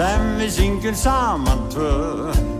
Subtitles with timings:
[0.00, 2.59] sem við syngjum saman tvö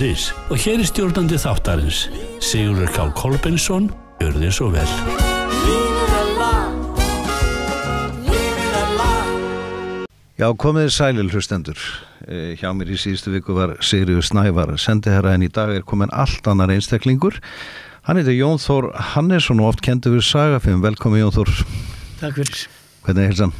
[0.00, 2.08] hótelbókunu.is og hér er stjórnandi þáttarins
[2.40, 3.04] Sigurður K.
[3.14, 4.88] Kolbensson Gjör þið svo vel
[10.40, 11.80] Já, komið þið sælir hlustendur.
[12.24, 16.08] Eh, Hjá mér í síðustu viku var Sigriður Snævar sendiherra en í dag er komin
[16.16, 17.36] allt annar einstaklingur.
[18.08, 20.80] Hann heitir Jón Þór Hannesson og oft kendur við Sagafim.
[20.80, 21.52] Velkomin Jón Þór.
[22.22, 22.64] Takk fyrir.
[23.04, 23.52] Hvernig er hilsan?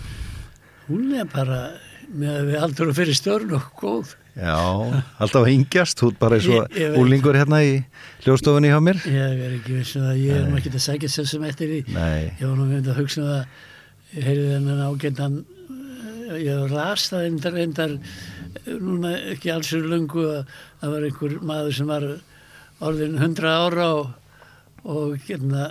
[0.89, 1.61] Hún er bara
[2.09, 4.17] með að við aldur og fyrir störn og góð.
[4.39, 4.56] Já,
[5.19, 5.98] alltaf hingjast.
[5.98, 7.73] Þú ert bara eins og úlingur hérna í
[8.25, 9.00] hljóstofunni hjá mér.
[9.11, 11.73] Ég er ekki viss um að ég er nú ekki að sækja sér sem eftir
[11.73, 11.81] því.
[11.97, 13.42] Nei, Ég var nú með að hugsa um það,
[14.14, 15.34] ég heyrði þennan ágættan,
[16.31, 21.08] eh, ég las það reyndar, reyndar eh, núna ekki alls fyrir lungu að það var
[21.08, 22.08] einhver maður sem var
[22.81, 24.14] orðin 100 ára og,
[24.84, 25.67] og, hérna,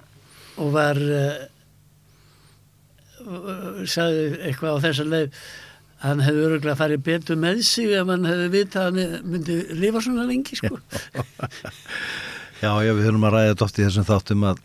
[0.60, 1.48] og var, uh,
[3.90, 5.42] sagði eitthvað á þessa leið
[6.04, 10.04] hann hefði öruglega farið betur með sig ef hann hefði vitað að hann myndi lifa
[10.04, 10.78] svona lengi sko.
[12.64, 14.62] já, já, við höfum að ræða dótt í þessum þáttum að,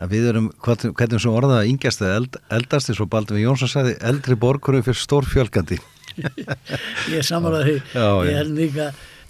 [0.00, 3.72] að við erum, hvernig sem orðað að yngjast eða eld, eldast eins og Baldur Jónsson
[3.72, 5.78] sagði, eldri borgurum fyrir stórfjölgandi.
[7.12, 8.30] ég er samanlega því Já, já.
[8.30, 8.86] ég held líka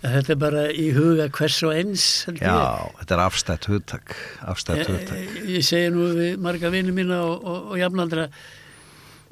[0.06, 2.46] að þetta er bara í huga hvers og eins held ég.
[2.46, 4.14] Já, þetta er afstætt hugtak,
[4.46, 5.18] afstætt ég, hugtak.
[5.18, 8.28] ég, ég segi nú við marga vini mína og, og, og jafnaldra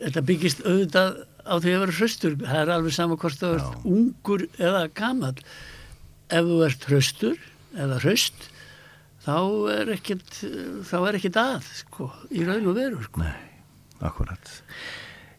[0.00, 3.86] þetta byggist auðvitað á því að vera hraustur það er alveg sama hvort þú ert
[3.88, 5.36] ungur eða gamall
[6.32, 7.38] ef þú ert hraustur
[7.74, 8.48] eða hraust
[9.24, 9.36] þá
[9.72, 10.40] er ekkert
[10.88, 13.22] þá er ekkert að sko, í raun og veru sko.
[13.22, 13.36] Nei,
[14.04, 14.52] akkurat.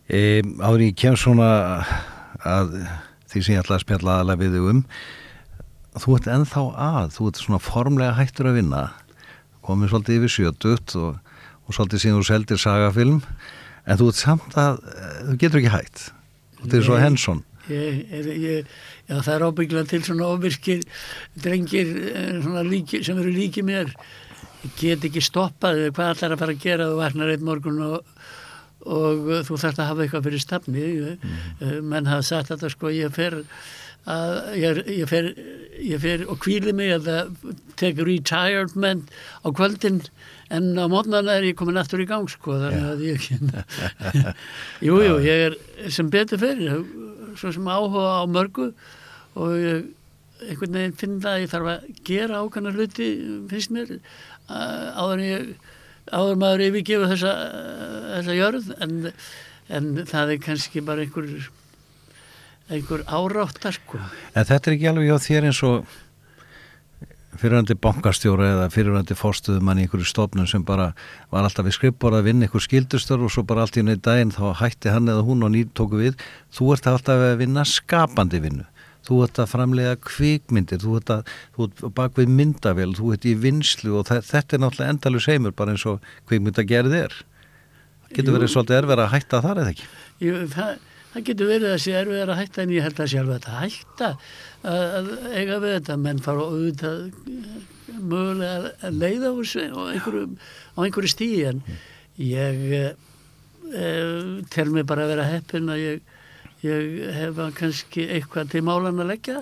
[0.10, 1.50] E, áður ég kem svona
[2.46, 2.80] að
[3.30, 4.82] því sem ég ætla að spjalla aðalega við þig um,
[6.02, 8.84] þú ert ennþá að, þú ert svona formlega hættur að vinna,
[9.66, 13.22] komið svolítið yfir sjötut og, og svolítið síðan þú seldir sagafilm,
[13.86, 16.06] en þú ert samt að, eh, þú getur ekki hætt.
[16.62, 16.98] Þú ert svo
[18.46, 18.74] ég,
[19.10, 20.84] já, það er ábygglega til svona ofvirkir
[21.42, 23.94] drengir eh, svona líki, sem eru líki mér.
[24.80, 26.90] Get ekki stoppað hvað ætlar að fara að gera?
[26.90, 28.14] Þú vaknar einn morgun og,
[28.86, 30.86] og þú þarfst að hafa eitthvað fyrir stafni.
[31.16, 31.90] Mm.
[31.90, 33.44] menn hafa sagt þetta sko ég fer
[34.06, 35.32] að ég, ég, fer,
[35.82, 37.34] ég fer og kvíli mig það
[37.80, 39.10] tek retirement
[39.42, 40.04] á kvöldin
[40.54, 43.28] en á mótnarna er ég komin aftur í gang sko þannig að ég
[44.88, 45.58] jú, jú, ég er
[45.94, 46.86] sem betur fyrir
[47.36, 48.72] svo sem áhuga á mörgu
[49.36, 49.88] og ég
[50.46, 53.10] einhvern veginn finn það að ég þarf að gera ákvæmna hluti
[53.50, 53.96] finnst mér
[54.46, 55.52] áður en ég
[56.12, 57.34] áður maður yfirgefa þessa,
[58.12, 58.98] þessa jörð en,
[59.74, 61.30] en það er kannski bara einhver
[62.70, 64.00] einhver áráttar sko.
[64.34, 65.86] En þetta er ekki alveg hjá þér eins og
[67.36, 70.94] fyrirhandi bankastjóra eða fyrirhandi fórstuðumann í einhverju stofnun sem bara
[71.34, 74.32] var alltaf við skrippborð að vinna einhver skildustur og svo bara allt í neitt daginn
[74.32, 76.16] þá hætti hann eða hún og nýtt tóku við
[76.56, 78.64] þú ert alltaf að vinna skapandi vinnu
[79.06, 83.28] þú ert að framlega kvikmyndir þú ert, að, þú ert bak við myndavél þú ert
[83.30, 86.00] í vinslu og þe- þetta er náttúrulega endalus heimur bara eins og
[86.32, 87.20] kvikmyndagerð er
[88.16, 88.38] getur Jú.
[88.40, 89.92] verið svolítið erfið að hætta þar eða ekki
[90.24, 90.72] Jú, það,
[91.16, 93.60] það getur verið að sé erfið að hætta en ég held að sé alveg að
[93.64, 94.10] hætta
[94.68, 95.98] að, eiga við þetta.
[96.04, 97.60] Menn fara auðvitað eh,
[97.96, 100.26] mögulega að leiða á einhverju,
[100.76, 101.62] á einhverju stíi en
[102.20, 103.86] ég e,
[104.52, 106.18] tel mig bara að vera heppin að ég,
[106.66, 109.40] ég hefa kannski eitthvað til málan að leggja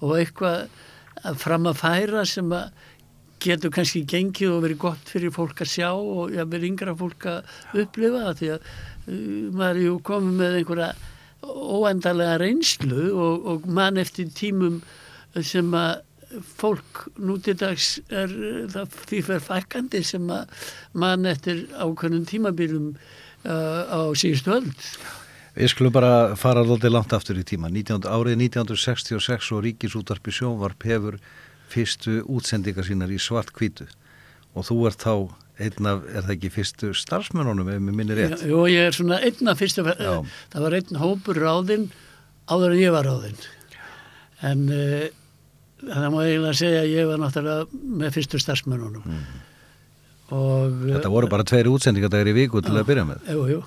[0.00, 0.64] og eitthvað
[1.22, 2.72] að fram að færa sem að
[3.42, 7.80] getur kannski gengið og verið gott fyrir fólk að sjá og jafnvel yngra fólk að
[7.82, 8.68] upplifa því að
[9.06, 10.92] maður er ju komið með einhverja
[11.42, 14.80] óendalega reynslu og, og mann eftir tímum
[15.42, 16.02] sem að
[16.56, 18.30] fólk nútidags er
[18.72, 24.86] það, því fyrir fækandi sem að mann eftir ákveðnum tímabilum uh, á síðustu öld.
[25.52, 30.86] Við skulum bara fara alltaf langt aftur í tíma 19, árið 1966 og Ríkisútarpi sjónvarp
[30.88, 31.18] hefur
[31.72, 33.88] fyrstu útsendingar sínar í svart kvítu
[34.56, 35.14] og þú ert þá
[35.66, 38.44] einn af, er það ekki fyrstu starfsmennunum ef mér minnir rétt?
[38.48, 40.14] Jú, ég er svona einna fyrstu, Já.
[40.52, 41.88] það var einn hópur ráðinn
[42.50, 43.38] áður en ég var ráðinn.
[44.42, 45.06] En uh,
[45.86, 49.02] það má eiginlega segja að ég var náttúrulega með fyrstu starfsmennunum.
[50.32, 50.94] Og, Mm.
[50.94, 53.26] Þetta voru bara tveiri útsendingar dagar í viku til að byrja með.
[53.34, 53.58] Jú, jú.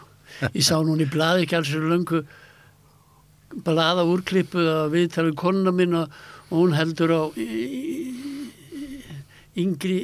[0.50, 2.24] Ég sá núna í blaði ekki alls fyrir löngu
[3.68, 6.16] blaða úrklippuð að við talum konuna mín og
[6.50, 7.22] hún heldur á
[9.56, 10.00] yngri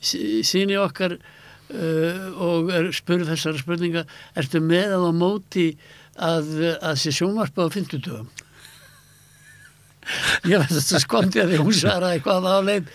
[0.00, 4.04] síni okkar uh, og spurð þessara spurninga
[4.38, 5.68] ertu með að á móti
[6.14, 6.52] að,
[6.82, 8.28] að sé sjónvarpa á fimmtudögum?
[10.48, 12.92] Ég veist þetta skondi að því hún svaraði hvað það á leið.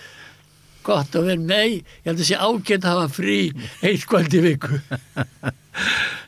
[0.84, 3.38] Gott að vera nei, ég held að sé ágætt að hafa frí
[3.86, 4.80] eitt kvöld í viku.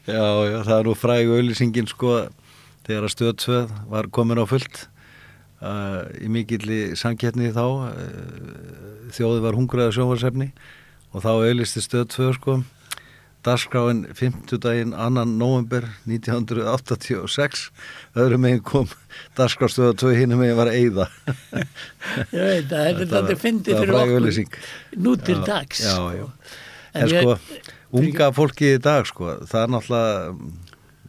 [0.06, 2.12] Já, já, það er nú fræg auðlýsingin sko
[2.86, 4.84] þegar að stöðsveð var komin á fullt
[5.66, 10.50] uh, í mikilli samkettni þá uh, þjóði var hungraða sjónvarsefni
[11.14, 12.56] og þá auðlisti stöðsveð sko
[13.46, 17.68] dagskráin 50 daginn annan november 1986
[18.18, 18.90] öðrum megin kom
[19.38, 21.06] dagskrástöða 2 hinum megin var eiða
[22.34, 26.10] ég veit að þetta er þetta fyndið fyrir okkur nú til dags já, sko.
[26.18, 26.26] já.
[26.96, 30.12] En En ég- sko, unga fólki í dag sko, það er náttúrulega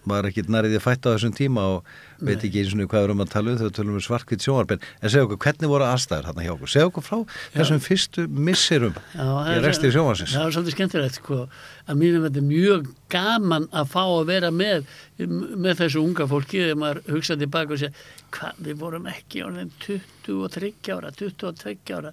[0.09, 1.91] maður er ekki nærið að fætta á þessum tíma og
[2.25, 4.81] veit ekki eins og hvað við erum að tala um við tölum um svarkvít sjónvarpen
[4.81, 6.73] en segja okkur, hvernig voru aðstæður hérna hjá okkur?
[6.73, 7.19] Segja okkur frá
[7.57, 11.41] þessum fyrstu missirum Já, í resti sjónvarsins Það er svolítið skemmtilegt sko
[11.87, 14.89] að mínum þetta er mjög gaman að fá að vera með
[15.19, 17.95] með þessu unga fólki þegar maður hugsa tilbaka og segja
[18.37, 22.13] hvað við vorum ekki á þeim 23 ára 22 ára?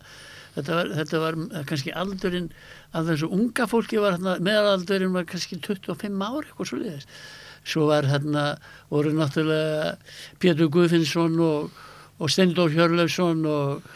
[0.54, 1.38] Þetta var, þetta var
[1.70, 2.52] kannski aldurinn
[2.94, 7.16] af þessu unga fólki var meðalaldurinn var kannski 25 ára eitthvað svo liðist
[7.64, 8.58] svo var hérna
[8.92, 9.96] voru náttúrulega
[10.42, 11.72] Pétur Guðfinnsson og,
[12.20, 13.88] og Steindór Hjörleifsson og,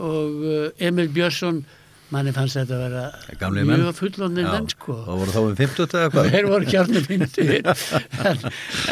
[0.00, 1.62] og uh, Emil Björnsson.
[2.10, 3.02] Manni fannst þetta að vera
[3.38, 3.84] Gamlir menn.
[3.84, 4.96] mjög fullonir Já, menn sko.
[5.04, 6.30] Og voru þá um 50 eða hvað?
[6.34, 7.52] Þeir voru kjarnir fyndir
[8.32, 8.38] en,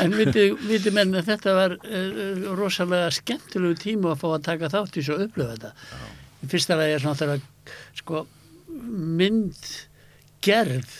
[0.04, 4.70] en viti, viti menn að þetta var uh, rosalega skemmtilegu tíma að fá að taka
[4.76, 5.74] þátt í svo upplöfu þetta.
[6.38, 7.42] Í fyrsta lagi er náttúrulega
[7.98, 8.22] sko
[9.18, 10.90] myndgerð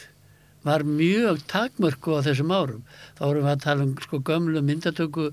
[0.69, 2.85] var mjög takmörku á þessum árum.
[3.19, 5.31] Þá vorum við að tala um sko gömlu myndatöku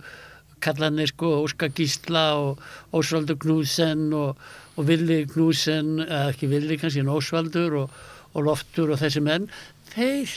[0.63, 2.63] kallanir sko Óskar Gísla og
[2.95, 4.39] Ósvaldur Knúsen og,
[4.75, 7.99] og Villi Knúsen eða ekki Villi kannski en Ósvaldur og,
[8.33, 9.49] og Loftur og þessi menn.
[9.93, 10.31] Þeir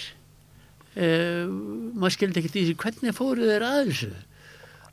[0.99, 4.11] eh, maður skildi ekkert í því hvernig fóru þeir að þessu?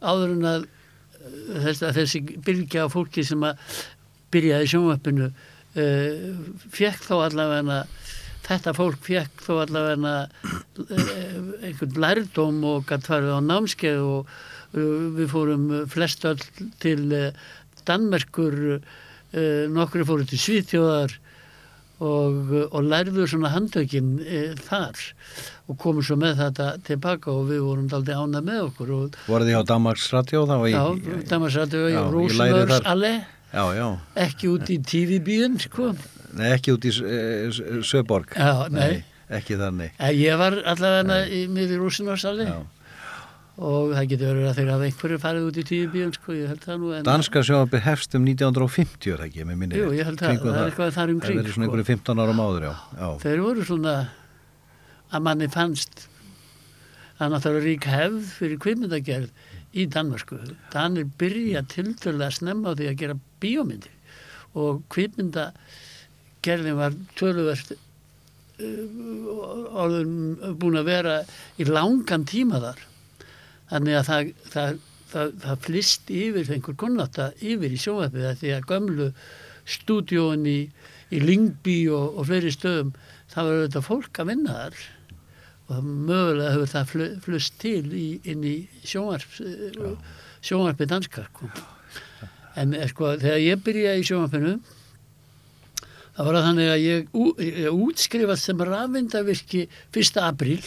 [0.06, 3.60] Áður en að eh, þessi, þessi bylgja af fólki sem að
[4.36, 6.32] byrjaði í sjónvappinu uh,
[6.76, 7.84] fekk þó allavega
[8.46, 15.06] þetta fólk fekk þó allavega uh, einhvern lærdóm og gætt farið á námskeið og uh,
[15.18, 16.42] við fórum flest öll
[16.84, 17.06] til
[17.86, 21.18] Danmerkur uh, nokkri fóru til Svíþjóðar
[22.04, 25.00] og, og lærðu svona handtökin uh, þar
[25.72, 28.92] og komum svo með þetta tilbaka og við vorum aldrei ánað með okkur
[29.30, 30.84] voru því á Danmarks Radio Já,
[31.32, 32.40] Damarsrættu Já, í
[32.74, 32.90] þar.
[32.92, 33.14] alle,
[34.26, 35.94] ekki út í TV-bíun, sko.
[36.36, 39.04] Nei, ekki út í uh, Söborg Já, nei.
[39.30, 41.46] ekki þannig Eh, Ég var allavega í
[41.80, 42.58] Rósmörs alle já.
[43.56, 46.66] og það getur verið að þeir hafa einhverju farið út í TV-bíun, sko, ég held
[46.68, 46.90] það nú.
[46.98, 50.42] En, Danska sjónvarpi hefst um 1950 er það ekki, með minni Jú, ég held það,
[50.44, 51.72] það er eitthvað þar um Það kring, verður svona sko.
[51.72, 53.08] einhverju 15 árum áður, já, já.
[53.24, 53.96] Þeir voru svona
[55.16, 56.06] að manni fannst
[57.16, 59.30] að náttúrulega rík hefð fyrir kvikmyndagerð
[59.76, 60.38] í Danmarku.
[60.74, 63.94] Danir byrja tiltölulega að snemma á því að gera bíómyndir
[64.56, 64.82] og
[66.46, 67.74] kvikmyndagerðin var töluvert
[69.76, 71.16] orðin búin að vera
[71.60, 72.84] í langan tíma þar.
[73.70, 74.78] Þannig að það, það,
[75.12, 79.10] það, það flist yfir einhver kunnáta yfir í sjónvarpið af því að gömlu
[79.66, 80.60] stúdíóin í,
[81.10, 82.94] í Lingby og, og fleiri stöðum
[83.34, 84.84] það var auðvitað fólk að vinna þar
[85.66, 89.32] og mögulega hefur það flu, flust til í, inn í sjónvarp
[90.46, 91.50] sjónvarpið danska sko.
[92.56, 94.60] en eh, sko þegar ég byrjaði í sjónvarpinu
[96.16, 97.00] það var það þannig að ég,
[97.44, 100.20] ég útskrifast sem rafvindavirki 1.
[100.24, 100.66] apríl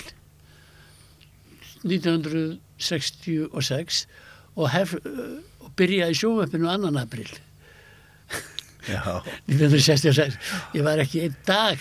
[1.87, 4.07] 1966
[4.59, 6.73] og, hef, og byrjaði í sjónvarpinu 2.
[7.01, 7.31] apríl
[8.89, 9.03] já.
[9.49, 10.37] 1966
[10.77, 11.79] ég var ekki einn dag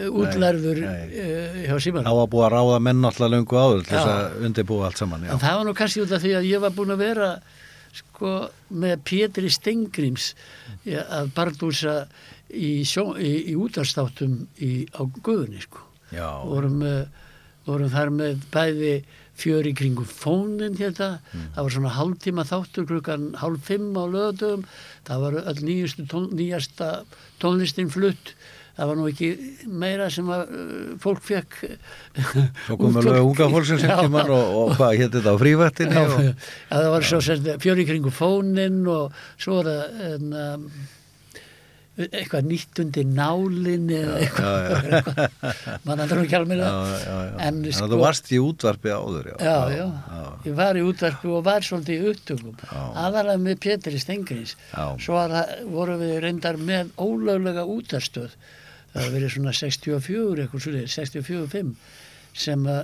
[0.00, 1.04] útlærður nei.
[1.12, 4.24] uh, hjá Síman Þá var búið að ráða menn alltaf löngu áður til þess að
[4.48, 7.04] undirbúa allt saman, það var nú kannski út af því að ég var búin að
[7.04, 7.28] vera
[7.90, 8.30] sko
[8.80, 10.26] með Pétri Stengrims
[10.86, 11.94] að bardúsa
[12.50, 14.44] í, í, í útastáttum
[14.94, 15.86] á Guðunni sko.
[16.10, 17.26] Já, vorum, uh,
[17.68, 18.94] vorum þar með bæði
[19.40, 21.50] fjöri kringum fónin hérna, það.
[21.56, 24.66] Var svona hálftíma þáttur klukkan hálf fimm á lögadögum
[25.08, 26.90] það var öll nýjustu tón, nýjasta
[27.42, 28.34] tónlistin flutt.
[28.80, 29.28] Það var nú ekki
[29.80, 31.56] meira sem að uh, fólk fekk
[32.66, 33.98] svo komum við unga fólksins sem Já.
[34.06, 36.14] kemur og, og hvað hétt þetta á frívættinni og,
[36.70, 40.64] það var svo sem fjöri kringum fónin og svo var það en, um,
[42.08, 45.18] eitthvað nýtt undir nálin eða eitthvað.
[45.86, 46.70] mann andur ekki alveg já,
[47.04, 47.34] já, já.
[47.48, 51.44] En sko- þú varst í útvarpi áður já, já, já, ég var í útvarpi og
[51.48, 52.62] var svolítið í upptökum.
[52.70, 54.86] Aðalega með Pétri Stengrins Já.
[55.02, 55.20] svo
[55.74, 58.32] vorum við reyndar með ólöglega útarstöð
[58.94, 61.74] það var verið svona 64 eitthvað svolítið, 64-5
[62.46, 62.80] sem að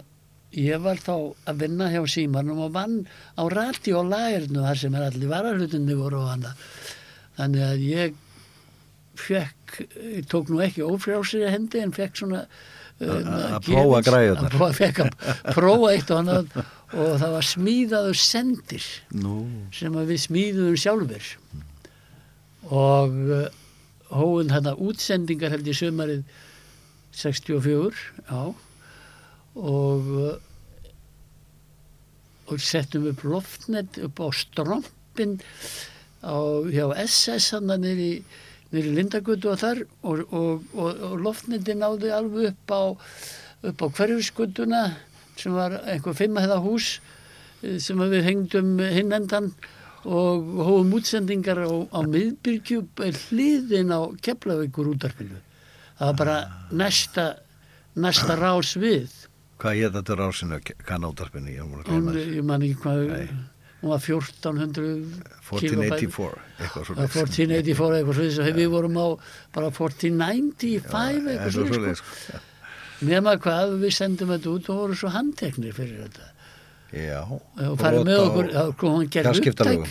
[0.56, 1.12] ég var þá
[1.50, 3.00] að vinna hjá símanum og vann
[3.36, 6.52] á rati og lagirnu þar sem er allir varahlutinni voru og hana
[7.36, 8.14] þannig að ég
[9.20, 9.76] fekk,
[10.16, 14.56] ég tók nú ekki ófrjálsir hendi en fekk svona uh, að prófa græjurnar.
[14.56, 16.58] að prófa, eitt og annað
[16.94, 19.38] og það var smíðaður sendir Nú,
[19.74, 21.30] sem við smíðuðum sjálfur
[22.66, 23.46] og uh,
[24.14, 26.26] hóðum þarna útsendingar held í sömarið
[27.16, 27.96] 64
[28.28, 28.42] já.
[29.56, 30.08] Og
[32.46, 35.38] og settum upp loftnet upp á strompin
[36.22, 36.36] á,
[36.70, 38.22] hjá SS hann nýri,
[38.74, 42.82] nýri Lindagötu og þar og, og, og, og loftneti náði alveg upp á
[43.66, 44.82] upp á hverjusgötuna
[45.36, 46.98] sem var einhver fimmahæða hús
[47.62, 49.52] eh, sem við hengdum hinn endan
[50.06, 55.42] og hófum útsendingar á, á miðbyrgju hliðin á Keflavíkur útarpinu
[55.98, 56.38] það var bara
[56.70, 57.26] næsta
[57.96, 59.08] næsta rás við.
[59.56, 61.62] Hvað hétt þetta rásinu kannáttarpinu ég
[62.36, 63.28] ég man ekki hvað Nei.
[63.86, 64.84] Hún var 1400
[65.46, 69.06] 1484 eitthvað svo Já, 1484 eitthvað svo að við vorum á
[69.54, 72.40] bara 1495 eitthvað svo sko.
[73.06, 76.32] nema hvað við sendum þetta út og voru svo handteknir fyrir þetta.
[76.96, 79.82] Já og farið með á- okkur já, sko, hún gerði upptæk.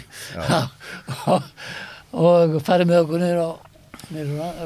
[1.30, 1.50] Og,
[2.16, 3.50] og farið með okkur niður á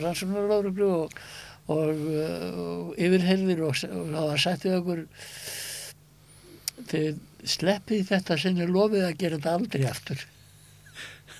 [0.03, 1.17] rannsóknarlögruglu og,
[1.69, 2.03] og,
[2.65, 5.03] og yfirherðir og, það var sagt við okkur
[6.89, 10.27] þið sleppið þetta er lofið að gera þetta aldrei aftur.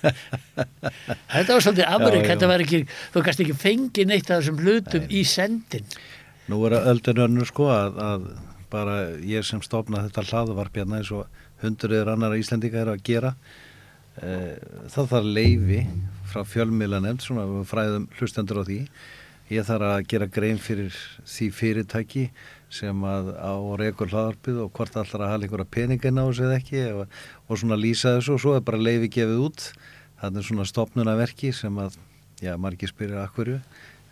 [0.00, 2.78] Þetta var svolítið afrik þetta var ekki,
[3.12, 5.90] þú kannski ekki fengið neitt af þessum hlutum í sendin.
[6.48, 8.24] Nú er öldin önnu sko að, að
[8.72, 8.94] bara
[9.26, 11.26] ég sem stofna þetta hlaðvarp hérna eins og
[11.60, 13.34] hundruður annar Íslendinga eru að gera
[14.16, 14.56] e,
[14.92, 15.80] það þarf leifi
[16.30, 18.80] frá fjölmiðla nefnd svona fræðum hlustendur á því
[19.50, 20.94] ég þarf að gera grein fyrir
[21.26, 22.24] því fyrirtæki
[22.70, 26.58] sem að á rekur hlaðvarpið og hvort allar að hafa einhverja peningin á þessu eða
[26.60, 27.16] ekki og,
[27.48, 29.64] og svona lýsa þessu og svo er bara leifi gefið út.
[30.20, 31.96] Það er svona stopnunaverki sem að
[32.44, 33.56] já, margir spyrir akkurju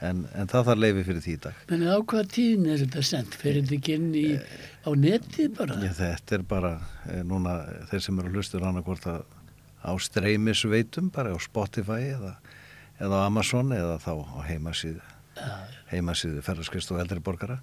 [0.03, 1.61] en, en það þarf leifi fyrir því í dag.
[1.71, 4.25] Menn á hvaða tíðin er þetta sendt fyrir þetta ekki inn í,
[4.83, 5.77] á netið bara?
[5.85, 6.73] Já, þetta er bara
[7.07, 7.61] eh, núna
[7.93, 9.23] þeir sem eru hlustur annarkvort að
[9.79, 12.35] á streymisveitum, bara á Spotify eða,
[12.99, 15.18] eða á Amazon eða þá á heimasíðu
[15.93, 17.57] heimasíðu ferðarskristu og eldri borgara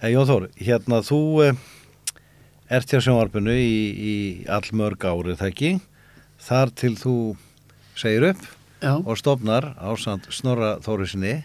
[0.00, 1.54] eh, Jón Þór, hérna þú eh,
[2.74, 4.14] ert hjá sjónvarpinu í, í
[4.50, 5.72] allmörg árið það ekki
[6.44, 7.14] þar til þú
[7.98, 8.42] segir upp
[8.84, 11.38] Já, og stofnar á samt Snorra Þórisinni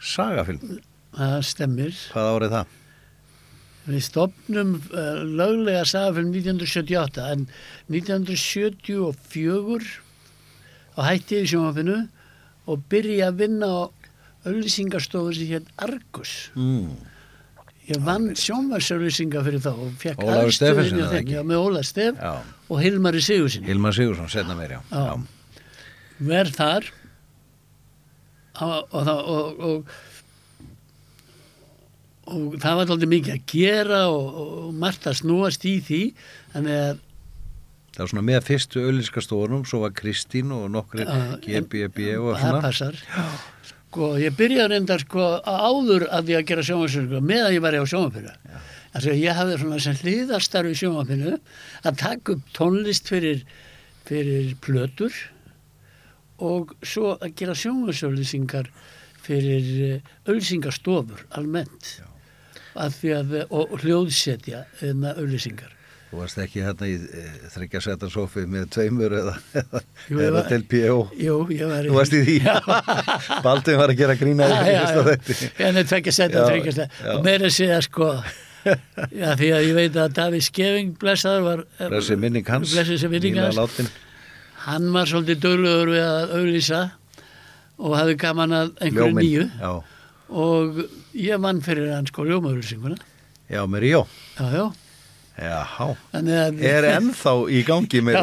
[0.00, 0.60] sagafilm,
[1.16, 1.94] það stemmir.
[2.12, 2.66] hvað árið það?
[3.90, 7.40] Við stopnum uh, löglega sagafilm 1978 en
[7.88, 9.86] 1974
[10.94, 11.98] á hætti í sjónvapinu
[12.70, 13.68] og byrja að vinna á
[14.48, 16.34] auðlýsingarstofu sem hér Argus.
[16.56, 16.92] Mm.
[17.90, 22.36] Ég vann sjónvarsauðlýsingar fyrir þá og fekk aðstöðin já, með Óla Stef Já,
[22.70, 23.64] og Hilmari Sigursin.
[23.66, 24.80] Hilmar Sigursson, setna meir, já.
[24.94, 25.18] Já.
[26.20, 26.86] verð þar
[28.60, 29.92] og, það- og, og,
[32.30, 36.02] og það var alltaf mikið að gera og, margt að snúast í því
[36.54, 37.06] þannig að
[37.90, 42.44] Það var svona með fyrstu auðlýskastofunum, svo var Kristín og nokkri Já, GBB og það
[42.44, 42.60] svona.
[42.62, 43.00] passar
[43.90, 47.82] sko ég byrjaði reyndar sko áður að því að gera sjónvarsöku meðan ég var á
[47.90, 48.34] sjónvapinu
[48.92, 51.32] þannig að ég hafði svona sem hlýðarstarf í sjónvapinu
[51.82, 53.42] að taka upp tónlist fyrir,
[54.06, 55.18] fyrir plötur
[56.38, 58.70] og svo að gera sjónvarsölusingar
[59.20, 61.98] fyrir auðlýsingarstofur almennt.
[62.78, 65.74] Að að, og, og hljóðsetja enna auðlýsingar
[66.10, 67.20] Þú varst ekki hérna í e,
[67.54, 70.96] þryggja seta sofi með tveimur eða, eða, Jú, eða var- til P.O.
[71.22, 72.36] Jú, ég var Þú varst í því.
[73.46, 75.04] Baldvin var að gera grína í Já, já, fyrsta já.
[75.10, 75.50] þætti.
[75.68, 76.88] En það tvekja setja, Já, tvekja setja.
[77.06, 77.12] já.
[77.14, 78.08] Og meira að sko,
[79.20, 81.62] já, því að ég veit að Davíð Skeving blessaður var...
[81.94, 83.80] Blessi minning hans, Blessi sem minning hans.
[84.66, 86.82] Hann var svolítið döglegur við að auðlýsa
[87.80, 89.46] og hafði gaman að einhverju nýju.
[89.62, 89.72] Já,
[90.30, 90.82] Og
[91.18, 92.98] ég vann fyrir hann sko ljómaauðlýsinguna.
[93.50, 94.02] já, með Ríó.
[94.36, 94.66] Já, já.
[94.66, 94.66] Já,
[95.40, 96.60] Að...
[96.68, 98.18] er ennþá í gangi með.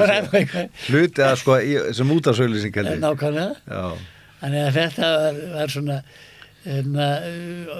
[0.87, 2.97] Hluti að sko, í, sem út af söglýsingalli.
[3.01, 3.87] Nákvæmlega.
[4.41, 7.31] Þannig að þetta var, var svona uh,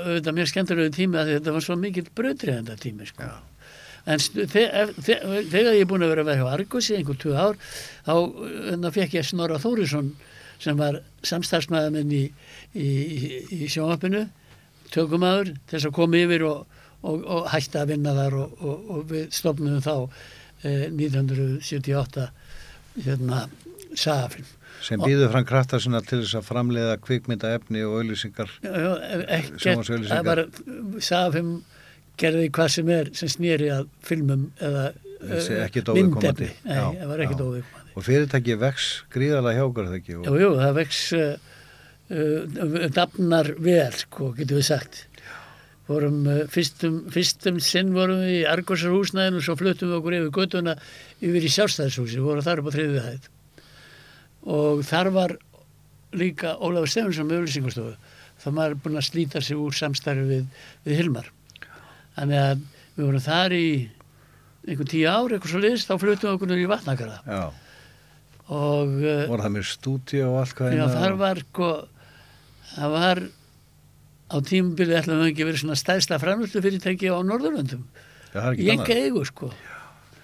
[0.07, 3.29] auðvitað mjög skemmtilegu tími að þetta var svo mikill bröðriðanda tími sko.
[4.07, 7.57] En þegar ég er búin að vera að vera hjá Argus í einhver tvö ár
[8.07, 10.13] þá hérna, fekk ég Snorra Þórisson
[10.63, 12.23] sem var samstarfsmaður minn í,
[12.71, 14.23] í, í, í sjónvappinu
[14.93, 19.07] tökumadur þess að koma yfir og, og, og hætta að vinna þar og, og, og
[19.11, 19.95] við stopnum þá
[20.63, 22.29] eh, 1978
[23.05, 23.47] hérna
[23.97, 29.89] Safin sem býður fram krafta sinna til þess að framleiða kvikmynda efni og auðlýsingar ekkert,
[30.11, 30.43] það var
[31.01, 31.57] Safin
[32.17, 36.49] gerði hvað sem er sem snýri að filmum eða eh, ekkert myndefni.
[36.65, 37.43] Það ekkert
[37.97, 40.17] og fyrirtæki vex gríðarlega hjá okkur þegar ekki?
[40.17, 41.31] Jú, jú, það vex uh,
[42.13, 44.99] uh, dafnar vel, sko, getur við sagt.
[45.87, 50.15] Vorum, uh, fyrstum, fyrstum sinn vorum við í Argosar húsnæðinu og svo fluttum við okkur
[50.17, 50.73] yfir göttuna
[51.23, 53.29] yfir í sjálfstæðishúsi, vorum þar upp á þriðið hæð.
[54.57, 55.35] Og þar var
[56.17, 57.93] líka Ólafur Stefánsson með auðlýsingastofu.
[58.43, 60.43] Það var búin að slíta sig úr samstarfi við,
[60.85, 61.31] við Hilmar.
[62.17, 62.65] Þannig að
[62.97, 63.65] við vorum þar í
[64.67, 67.17] einhvern tíu ár, eitthvað svo liðst, þá fluttum við okkur í vatnakarða.
[67.27, 67.41] já,
[68.47, 71.69] Og uh, voru það með stúdíu og allt hvað Já, þar og- var sko,
[72.75, 73.21] það var
[74.27, 77.83] á tímubili ætlaðum við ekki verið svona stæðsla framlöflu fyrirtæki á Norðurlöndum.
[78.33, 79.51] Það Í ekki enga eigu sko.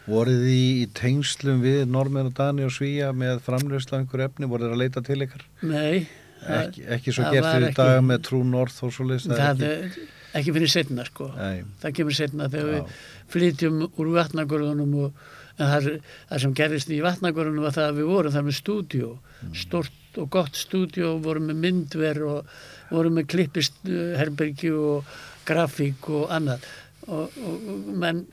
[0.03, 4.67] Voruð þið í, tengslum við Normen og Dani og Svíja með framlöfsla einhver efni, voruð
[4.67, 5.45] þið að leita til ykkar?
[5.63, 6.07] Nei,
[6.43, 9.61] það- Ekki, ekki svo það gert ekki- dag með True North og svo leist það
[9.63, 9.95] er
[10.35, 11.31] ekki fyrir setna sko.
[11.37, 12.83] Nei, Það kemur setna þegar Já.
[12.83, 12.85] við
[13.31, 15.13] flytjum úr vatnagörðunum og
[15.57, 19.55] það, það sem gerist í vatnagörðunum var það að við vorum þar með stúdíó, Mm.
[19.55, 22.45] stort og gott stúdíó, vorum með myndver og
[22.93, 25.11] vorum með klippist herbergi og
[25.47, 26.65] grafík og annað
[27.09, 27.69] og, og,
[27.99, 28.23] menn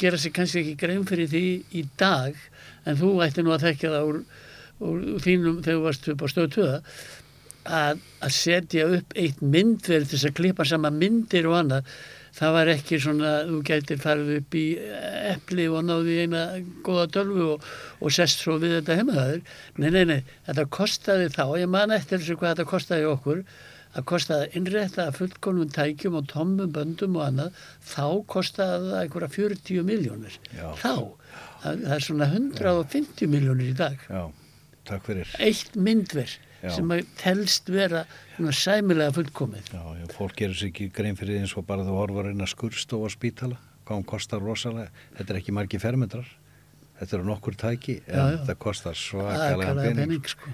[0.00, 1.44] gera sér kannski ekki grein fyrir því
[1.78, 2.38] í dag
[2.88, 4.22] en þú ætti nú að þekka það úr,
[4.90, 6.78] úr þínum þegar þú varst upp á stöðu töða
[7.70, 11.92] að, að setja upp eitt myndverð til þess að klippa saman myndir og annað
[12.36, 14.64] það var ekki svona, þú gætir farið upp í
[15.32, 16.44] epli og náði í eina
[16.86, 17.66] góða tölvu og,
[18.00, 19.42] og sest svo við þetta heimaðaður.
[19.80, 23.42] Nei, nei, nei, þetta kostaði þá, ég man eftir þessu hvað þetta kostaði okkur,
[23.98, 29.00] að kostaði að innrétta að fullkonum tækjum og tommum böndum og annað, þá kostaði það
[29.04, 30.36] einhverja 40 miljónir.
[30.54, 30.68] Já.
[30.78, 30.92] Þá,
[31.64, 34.04] það, það er svona 150 miljónir í dag.
[34.06, 34.22] já,
[34.90, 35.32] takk fyrir.
[35.42, 36.74] Eitt myndver Já.
[36.76, 38.04] sem telst vera
[38.52, 39.70] sæmilega fullkomið.
[39.72, 42.50] Já, já, fólk gerur sér ekki grein fyrir eins og bara þú horfar inn að
[42.52, 43.56] skurstofa spítala,
[43.88, 46.28] hvað hún kostar rosalega, þetta er ekki margi fermetrar,
[47.00, 48.38] þetta eru nokkur tæki, en Já, já.
[48.44, 50.02] þetta kostar svakalega Akalega pening.
[50.04, 50.52] pening sko.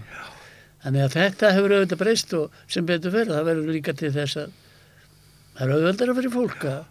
[0.87, 4.37] Þannig að þetta hefur auðvitað breyst og sem betur fyrir það verður líka til þess
[4.39, 4.51] að
[5.57, 6.83] það er auðvitað fyrir fólk að,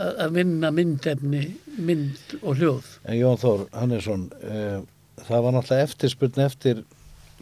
[0.00, 1.40] að að vinna myndefni,
[1.76, 2.86] mynd og hljóð.
[3.04, 4.78] En Jón Þór Hannesson, uh,
[5.26, 6.80] það var náttúrulega eftirspurn eftir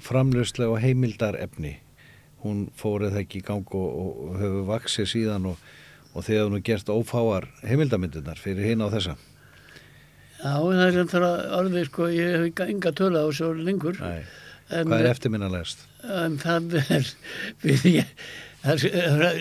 [0.03, 1.77] framlöslega og heimildar efni.
[2.42, 5.61] Hún fórið það ekki í gang og, og hefur vaksið síðan og,
[6.16, 9.14] og þegar hún er gert ófáar heimildamindirnar fyrir hinn á þessa.
[10.40, 14.03] Já, það er þannig að orðið sko, ég hef enga tölu á orðið lengur.
[14.03, 14.27] Nei.
[14.70, 15.85] En, Hvað er eftirminnalegast?
[16.24, 17.11] En það er,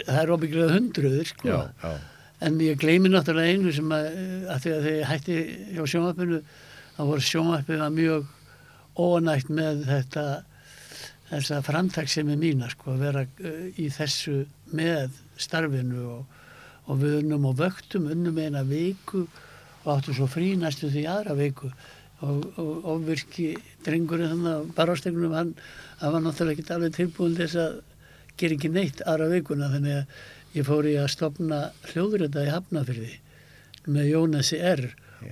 [0.06, 1.50] það er, óbygglega hundruður sko.
[1.50, 1.96] Já, já,
[2.46, 4.08] En ég gleymi náttúrulega einu sem að,
[4.52, 5.38] að þegar ég hætti
[5.78, 6.42] hjá sjónvarpinu
[6.98, 8.28] þá voru sjónvarpinu mjög
[8.96, 10.26] óanægt með þetta
[11.30, 14.44] þessa framtaksemi mína sko að vera uh, í þessu
[14.78, 16.38] með starfinu og,
[16.86, 19.26] og við unnum og vöktum unnum eina viku
[19.86, 21.72] og áttum svo frí næstu því aðra viku
[22.24, 22.46] og,
[22.96, 23.50] ofvirki
[23.86, 25.52] drengurinn þannig að barástegnum hann,
[26.00, 27.76] hann var náttúrulega ekki alveg tilbúin til þess að
[28.40, 33.14] gera ekki neitt aðra vikuna þannig að ég fór í að stopna hljóðrita í Hafnafyrði
[33.92, 34.88] með Jónasi R.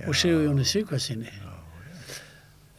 [0.06, 1.32] og Sigur Jónas Sigvarsinni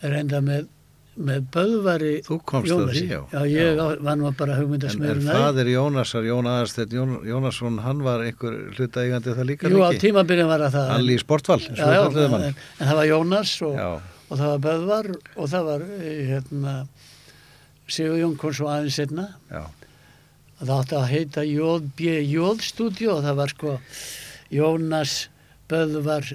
[0.05, 0.67] reynda með,
[1.15, 3.01] með Böðvari Þú komst að Jónasi.
[3.05, 3.19] því, já.
[3.31, 3.83] já ég Já.
[3.85, 8.19] á- var nú bara En er hugmyndasmiður fadir Jónasar, Jón Aðarstedt Jón, Jónasson, hann var
[8.25, 10.01] einhver hlutaeigandi það líka Jú, á ekki?
[10.09, 13.53] tímabyrjun var það Alli í sportval, og já, við kalluðum en, en það var Jónas
[13.61, 13.79] og,
[14.29, 16.75] og það var Böðvar og það var eh, hérna,
[17.87, 18.99] Sigur Jón kom svo aðeins
[20.55, 23.77] og það átti að heita JBJ stúdíu og það var sko
[24.51, 25.15] Jónas
[25.69, 26.27] Böðvar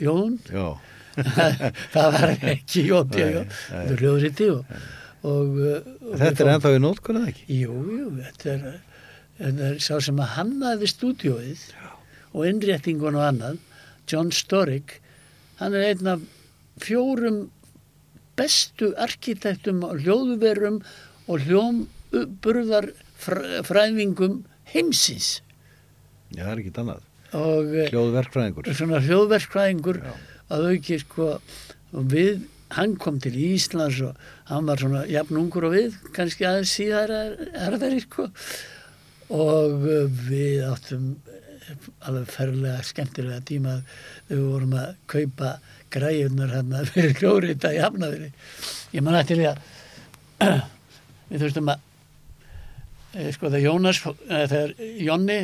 [0.00, 0.68] Jón já,
[1.16, 3.44] það var ekki nei.
[3.68, 4.74] þetta er hljóðriti og,
[5.22, 7.46] og, uh, og Þetta er ennþá í nótkunni ekki?
[7.62, 8.66] Jú, jú, þetta er,
[9.40, 11.64] þetta er sá sem að hannaði stúdíóið
[12.32, 13.58] og innréttingun og annað,
[14.08, 14.96] John Storick,
[15.60, 16.22] hann er einn af
[16.82, 17.42] fjórum
[18.40, 20.80] bestu arkitektum og hljóðverum
[21.28, 22.90] og hljómburðar
[23.22, 24.40] fræðingum
[24.72, 25.42] heimsins
[26.32, 27.02] Já, það er ekki annað.
[27.36, 28.70] og eh, Hljóðverkfræðingur.
[28.74, 30.14] svona hljóðverkfræðingur Já.
[30.50, 31.28] Að auki sko
[31.92, 34.16] við, hann kom til Íslands og
[34.48, 38.28] hann var svona jafn ungur og við kannski aðeins síðar erðari sko.
[39.32, 43.78] Og uh, við áttum eh, alveg ferlega skemmtilega tíma
[44.26, 45.54] þegar við vorum að kaupa
[45.92, 48.30] græjurnar hérna fyrir hljóðrita í hafnaðri
[48.92, 49.58] ég man eftir því að
[51.30, 51.84] við þurftum að
[53.14, 54.74] e, sko þegar Jónas þegar
[55.06, 55.40] Jonni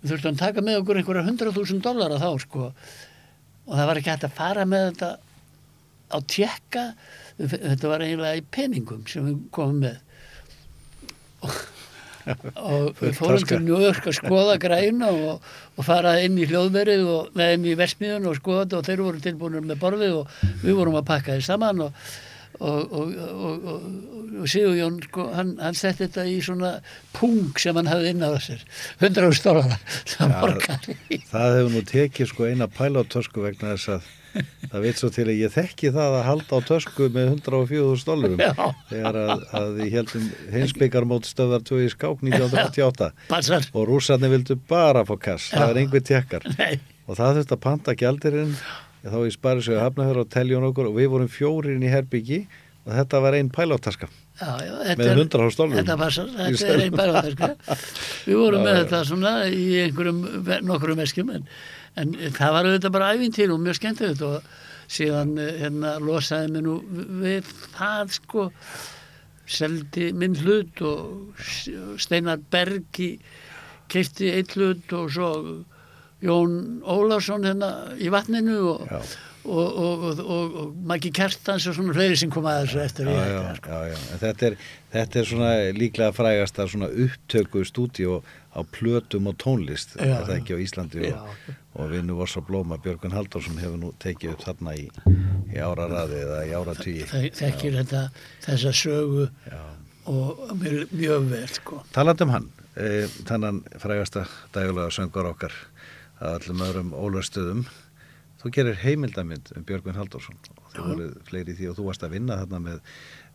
[0.00, 2.70] við, þurftum að taka með okkur einhverja hundra þúsund dollara þá sko.
[3.70, 5.10] Og það var ekki hægt að fara með þetta
[6.10, 6.84] á tjekka
[7.40, 10.00] þetta var eiginlega í peningum sem við komum með.
[11.40, 11.60] Og,
[12.60, 17.38] og við fórum til York að skoða græna og, og fara inn í hljóðverið og
[17.38, 20.34] neða inn í versmiðun og skoða þetta og þeir voru tilbúinur með borðið og
[20.64, 22.04] við vorum að pakka þið saman og,
[22.60, 26.72] og, og, og, og Sigur Jón sko, hann, hann setti þetta í svona
[27.16, 28.62] pung sem hann hafði inn á sér.
[29.00, 29.76] 100 stólara
[30.14, 34.08] það í Það hefur nú tekið sko eina pæla á tösku vegna þess að
[34.70, 38.44] það veit svo til að ég þekki það að halda á tösku með 104.000 dólarum
[38.90, 43.66] þegar að, að ég heldum heimsbyggarmót stöðar 2 í skák 1988 passar.
[43.74, 45.72] og rússarnir vildu bara fá kass, það Já.
[45.74, 48.54] er einhver tekkar og það þurfti að panta gjaldirinn
[49.02, 52.44] þá í Sparisögu Hafnahör og teljum okkur og við vorum fjórin í herbyggi
[52.86, 54.06] og þetta var einn pæláttarska
[54.40, 55.74] já, já, Með 100 dólarum.
[55.76, 57.50] þetta passar, þetta er einn bæra sko.
[58.26, 61.44] við vorum Já, með þetta svona í einhverjum ve- nokkrum eskjum en,
[62.00, 64.42] en það var auðvitað bara ævintýr og mjög skemmtilegt og
[64.90, 66.78] síðan eh, hérna losaði mig nú
[67.22, 68.48] við það sko
[69.50, 71.40] seldi minn hlut og
[71.98, 73.12] Steinar Bergi
[73.90, 75.30] keipti eitt hlut og svo
[76.22, 76.52] Jón
[76.84, 78.82] Ólafsson hérna í vatninu og.
[79.44, 83.20] Og, og, og, og, Maggi Kertans og svona fleiri sem kom að þessu eftir já,
[83.30, 83.78] já, sko.
[83.90, 84.56] já, Þetta, er,
[84.92, 90.18] þetta er svona líklega frægasta svona upptöku stúdíu á plötum og tónlist er já.
[90.36, 94.74] ekki á Íslandi og, vinnu Voss og Blóma Björgun Halldórsson hefur nú tekið upp þarna
[94.76, 94.88] í,
[95.54, 98.04] í áraraði eða í áratvíi Þe- þekkir þetta
[98.46, 99.60] þessa sögu Já.
[100.10, 101.82] og mjög, mjög vel sko.
[101.94, 105.54] Talandi um hann, e, þannan frægasta dægulega söngur okkar
[106.20, 107.62] að öllum öðrum ólastöðum
[108.40, 112.14] þú gerir heimildamind um Björgun Halldórsson og þú voru fleiri því og þú varst að
[112.16, 112.78] vinna þarna með,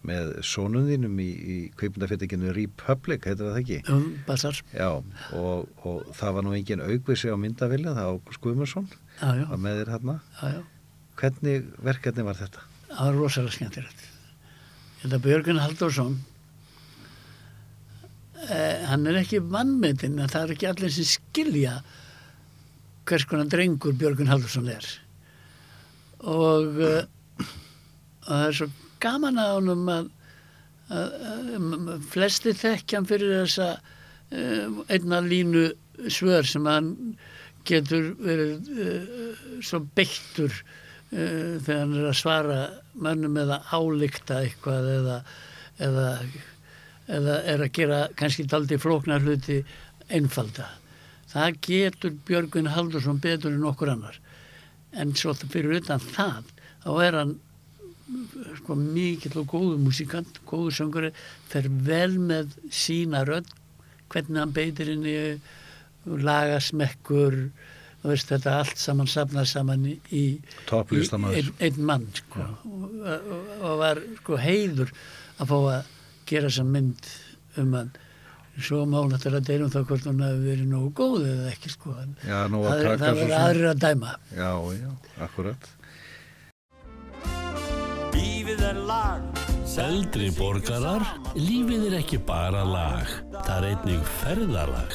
[0.10, 3.80] með sonum þínum í, í kveipindafettinginu Republic, heitir það ekki?
[3.94, 4.90] um basar Já,
[5.38, 8.16] og, og það var nú engin aukvisi á myndavilja, það
[9.22, 10.20] já, já, var með þér hérna.
[10.42, 10.64] já, já.
[11.16, 12.66] Hvernig verkefni var þetta?
[12.96, 14.08] það var rosalega skemmtilegt
[15.04, 16.16] þetta Björgun Halldórsson
[18.50, 21.78] eh, hann er ekki vannmetinn en það er ekki allir sem skilja
[23.06, 24.88] hvers konar drengur Björgun Halldórsson er
[26.26, 28.70] og, og það er svo
[29.04, 30.08] gaman að honum að,
[30.90, 31.12] að,
[31.60, 35.68] að flesti þekkjan fyrir þessa uh, einna línu
[36.12, 36.94] svör sem hann
[37.68, 42.60] getur verið uh, svo beittur uh, þegar hann er að svara
[42.96, 45.20] mönnum eða álíkta eitthvað eða,
[45.90, 46.08] eða,
[47.20, 49.62] eða er að gera kannski daldi flóknar hluti
[50.14, 50.70] einfalda.
[51.36, 54.20] Það getur Björgun Haldursson betur en okkur annar.
[54.96, 56.54] En svo fyrir utan það,
[56.86, 57.36] þá er hann
[58.62, 61.12] sko mikill og góður músikant, góður sönguri,
[61.50, 63.50] fer vel með sína rödd,
[64.14, 65.18] hvernig hann beitir inn í
[66.06, 67.40] lagasmekkur,
[68.06, 70.24] veist þetta allt saman safnað saman í, í
[70.70, 72.46] einn, einn mann sko.
[72.70, 74.94] og, og, og var sko heiður
[75.42, 75.94] að fá að
[76.30, 77.10] gera þessa mynd
[77.62, 77.90] um hann
[78.62, 81.96] svo má náttúrulega deilum þá hvort hún hafi verið nógu góð eða ekki sko
[82.28, 84.92] Já, nú að það, er- það aðrir að dæma Já, já,
[85.28, 85.72] akkurat.
[88.16, 91.04] Lífið er lag Eldri borgarar,
[91.36, 93.10] lífið er ekki bara lag,
[93.44, 94.94] það er einnig ferðalag.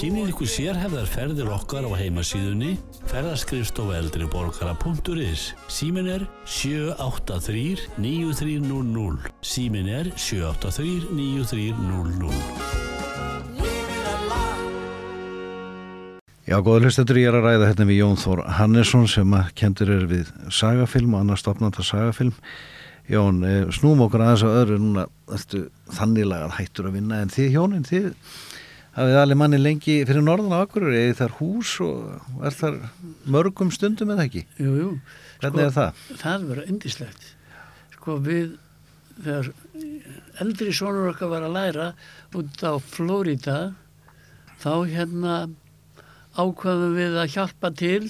[0.00, 2.70] Kynnið ykkur sérhefðar ferðir okkar á heimasíðunni
[3.10, 12.32] ferðaskrifstofa eldriborgara.is Símin er 783 9300 Símin er 783 9300
[13.60, 14.62] Lífið er lag
[16.48, 19.92] Já, góður hlustendur, ég er að ræða hérna við Jón Þór Hannesson sem að kendur
[19.98, 22.32] er við sagafilm og annars stopnanda sagafilm.
[23.10, 24.80] Jón, eh, snúm okkur aðeins á öðru.
[24.80, 25.04] Núna,
[25.92, 28.14] þannig lagað hættur að vinna en þið hjónin, þið
[28.96, 32.80] hafið allir manni lengi fyrir norðan á Akureyri, eða þar hús og er þar
[33.30, 34.46] mörgum stundum eða ekki?
[34.58, 34.90] jú, jú.
[35.40, 36.02] Hvernig er það?
[36.20, 37.30] það verður indislegt
[37.94, 38.56] sko við
[39.20, 39.50] þegar
[40.40, 41.88] eldri sonur okkar var að læra
[42.38, 43.58] út á Flórida
[44.60, 45.34] þá hérna
[46.38, 48.04] ákvaðum við að hjálpa til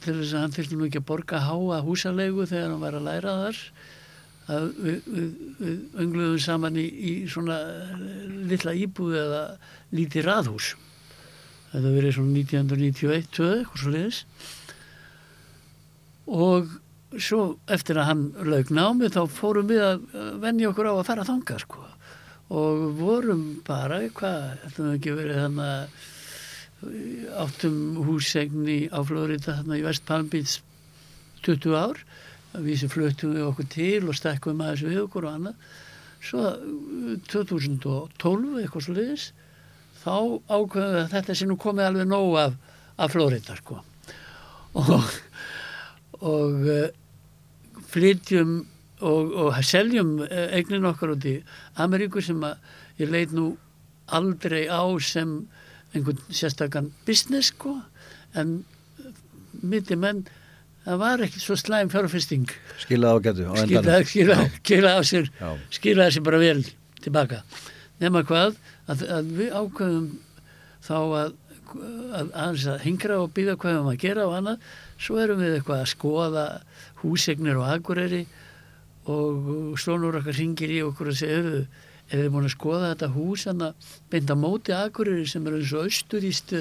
[0.00, 3.08] til þess að hann þurfti nú ekki að borga háa húsalegu þegar hann var að
[3.08, 3.62] læra þar
[4.50, 8.04] að við, við, við öngluðum saman í, í svona eh,
[8.50, 9.42] litla íbúð eða
[9.96, 10.70] lítið raðhús.
[11.70, 14.22] Þetta verið svona 1991 2 eitthvað svo liðis
[16.30, 16.72] og
[17.18, 21.06] svo eftir að hann lauk námi þá fórum við að að venja okkur á að
[21.08, 21.84] fara þangað sko.
[22.50, 26.08] Og vorum bara hvað, þetta hefði ekki verið þannig að
[27.44, 30.60] áttum húsegni á Flórida þarna í West Palm Beach
[31.44, 32.00] 20 ár
[32.54, 35.68] við sem fluttum við okkur til og stekkum aðeins við okkur og annað.
[36.20, 39.30] Svo uh, 2012 eitthvað svo liðis
[40.00, 40.16] þá
[40.48, 42.58] ákveðum við að þetta sé nú komið alveg nóg af,
[43.00, 43.80] af Flórida sko.
[44.80, 45.08] Og,
[46.20, 46.84] og uh,
[47.90, 48.60] flytjum
[49.00, 51.38] og, og seljum eh, eignin okkar út í
[51.80, 52.58] Ameríku sem að
[53.00, 53.54] ég leit nú
[54.12, 55.38] aldrei á sem
[55.94, 57.78] einhvern sérstakann business sko.
[58.34, 58.60] En
[59.62, 60.26] mitt menn
[60.86, 62.48] það var ekki svo slæm fjárfesting.
[62.82, 65.30] Skilað á getu skilaði skila, skila á sér
[65.72, 66.64] skilaði sér bara vel
[67.04, 67.42] tilbaka.
[68.00, 68.56] Nema hvað
[68.88, 70.10] að, að við ákveðum
[70.80, 71.36] þá að
[71.70, 74.64] að, að, að hingra og býða hvað við erum að gera og annað.
[75.00, 76.46] Svo erum við eitthvað að skoða
[77.02, 78.24] húsegnir og akureyri
[79.10, 81.62] og stónur okkar ringir í okkur og segir eru
[82.10, 85.74] er þið búin að skoða þetta hús hann að beinta móti akureyri sem er eins
[85.76, 86.54] og austuríst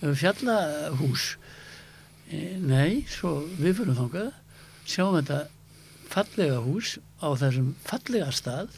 [0.00, 1.26] fjallahús?
[1.36, 1.39] e,
[2.30, 4.28] nei, svo við fyrir þangað
[4.90, 5.40] sjáum þetta
[6.10, 8.76] fallega hús á þessum fallega stað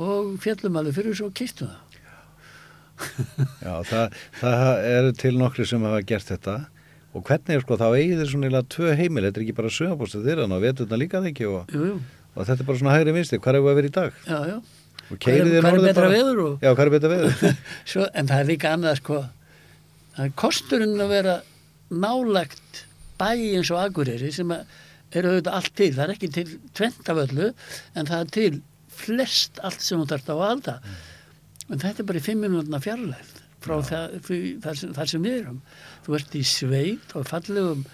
[0.00, 1.86] og fjallum alveg fyrir svo kistum það.
[3.64, 6.54] Já, það, það eru til nokkri sem hafa gert þetta.
[7.16, 10.20] Og hvernig er sko, þá eigið þið svona tvö heimil, þetta er ekki bara sögabóstu
[10.22, 11.96] þeirra og veturna líka það ekki og, jú, jú,
[12.36, 14.20] og þetta er bara svona hægri vinsti, hvað er við að vera í dag?
[14.30, 14.58] já, já.
[15.10, 17.56] Og Hvar er- er betra veður og- Já, hvað er betra veður?
[17.90, 19.16] Svo, en það er líka annað sko.
[20.14, 21.34] Það er kosturinn að vera
[21.90, 22.84] nálagt
[23.20, 25.92] bæ eins og Akureyri sem eru auðvitað allt til.
[25.96, 28.60] Það er ekki til tventaföllu en það er til
[29.00, 30.76] flest allt sem hún þarf á að halda.
[31.70, 35.24] En þetta er bara í fimm minútna fjarlægt frá það, því, þar, sem, þar sem
[35.26, 35.58] við erum.
[36.06, 37.84] Þú ert í sveit og fallegum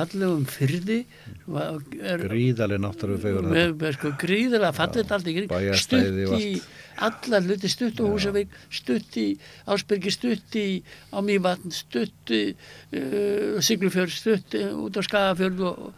[0.00, 6.52] fallegum fyrði er, Gríðaleg náttúru fegur með, sko gríðilega fallit allt í og stutt í
[7.00, 9.26] allar hluti stutt á Húsavík stutt í
[9.70, 10.66] Ásbyrgi stutt í
[11.12, 15.90] á Mývatn stutt í uh, Siglufjörð stutt í, út á Skagafjörð og,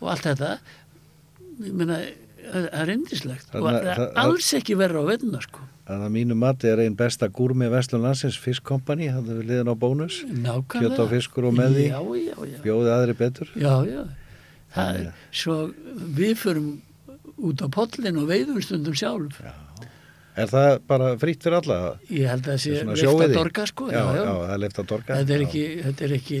[0.00, 0.56] og allt þetta.
[1.64, 2.02] Ég meina
[2.44, 6.36] það er indislegt og það er alls ekki verra á veðna sko að að mínu
[6.40, 10.22] mati er einn besta gúrmi Vestlun landsins fiskkompani, er við liðin á bónus.
[10.72, 11.88] Kjöt og fiskur og með því.
[11.90, 13.50] já, já, já, bjóði aðri betur.
[13.60, 14.04] Já, já.
[14.74, 15.58] Það, er- svo
[16.18, 16.70] við förum
[17.44, 19.42] út á pollin og veiðum stundum sjálf.
[20.34, 21.76] Er það bara frýtt fyrir alla?
[22.10, 23.34] ég held að það sé sjóveiði?
[23.36, 24.24] dorga sko já, já,
[25.14, 25.46] Þetta er Já.
[25.46, 26.40] ekki, þetta er ekki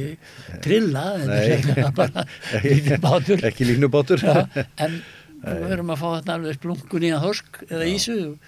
[0.64, 2.24] trilla, þetta er bara
[2.64, 3.44] lítið bátur.
[3.52, 4.24] ekki línubátur.
[4.24, 4.96] Já, en
[5.44, 8.38] við verum að fá þetta alveg splungun í að horsk eða ísu, það er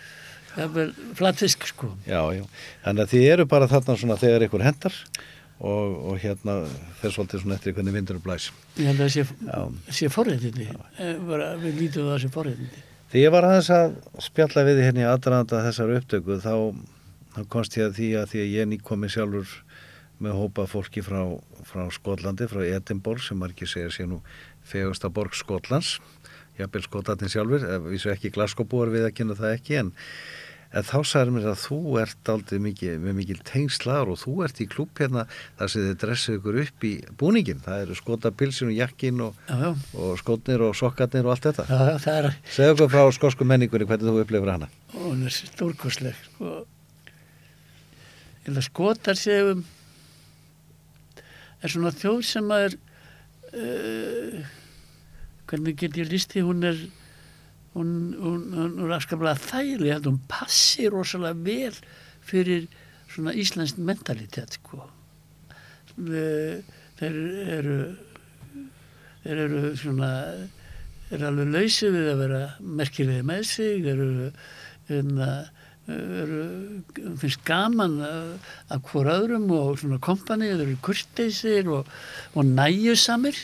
[1.18, 1.92] flatfisk sko.
[2.06, 2.44] já, já.
[2.84, 4.98] þannig að þið eru bara þarna svona þegar ykkur hendar
[5.60, 6.58] og, og hérna
[7.00, 9.24] þess svolítið svona eftir hvernig vindur blæs Ég held að sé,
[9.88, 10.68] sé forréttindi,
[11.00, 11.16] Eh,
[11.62, 12.82] við lítum það sé forréttindi.
[13.12, 16.54] Þegar ég var aðeins að spjalla við hérna í aðranda þessar upptöku þá,
[17.36, 19.54] þá komst ég að því að því að ég nýkomi sjálfur
[20.24, 21.20] með hópa fólki frá,
[21.68, 24.22] frá Skotlandi, frá Edinborg sem margir segja sé nú
[24.66, 25.98] fegasta borg Skotlands,
[26.58, 29.92] jafnvel Skotlandin sjálfur, ef við svo ekki glaskóbúar við að kynna það ekki en,
[30.72, 34.60] en þá sagði mér að þú ert aldrei mikið, með mikil tengslaður og þú ert
[34.60, 35.26] í klúb hérna
[35.58, 39.38] þar sem þið dressið ykkur upp í búningin, það eru skotapilsin og jakkin og,
[39.94, 41.68] og skotnir og sokkarnir og allt þetta.
[41.70, 44.70] já, já, er, Segðu okkur frá skosku menningunni hvernig þú upplifir hana.
[44.96, 46.58] hún er stórkostleg, sko.
[48.62, 49.64] Skotar séum,
[51.62, 52.76] er svona þjóð sem er,
[53.56, 54.44] uh,
[55.50, 56.78] hvernig get ég listi, hún er,
[57.76, 61.76] hún, hún, hún er afskaplega þægileg, hún passi rosalega vel
[62.26, 62.66] fyrir
[63.12, 64.86] svona íslensk mentalitet, sko.
[65.96, 67.18] Þeir
[67.56, 67.80] eru,
[69.24, 70.10] þeir eru svona,
[71.12, 72.40] eru alveg lausi við að vera
[72.80, 74.30] merkilegi með sig, þeir eru,
[74.90, 75.30] hérna,
[77.20, 78.30] finnst gaman að,
[78.88, 81.92] hvort öðrum og svona kompani, þeir eru kurteisir og,
[82.34, 83.38] og næjusamir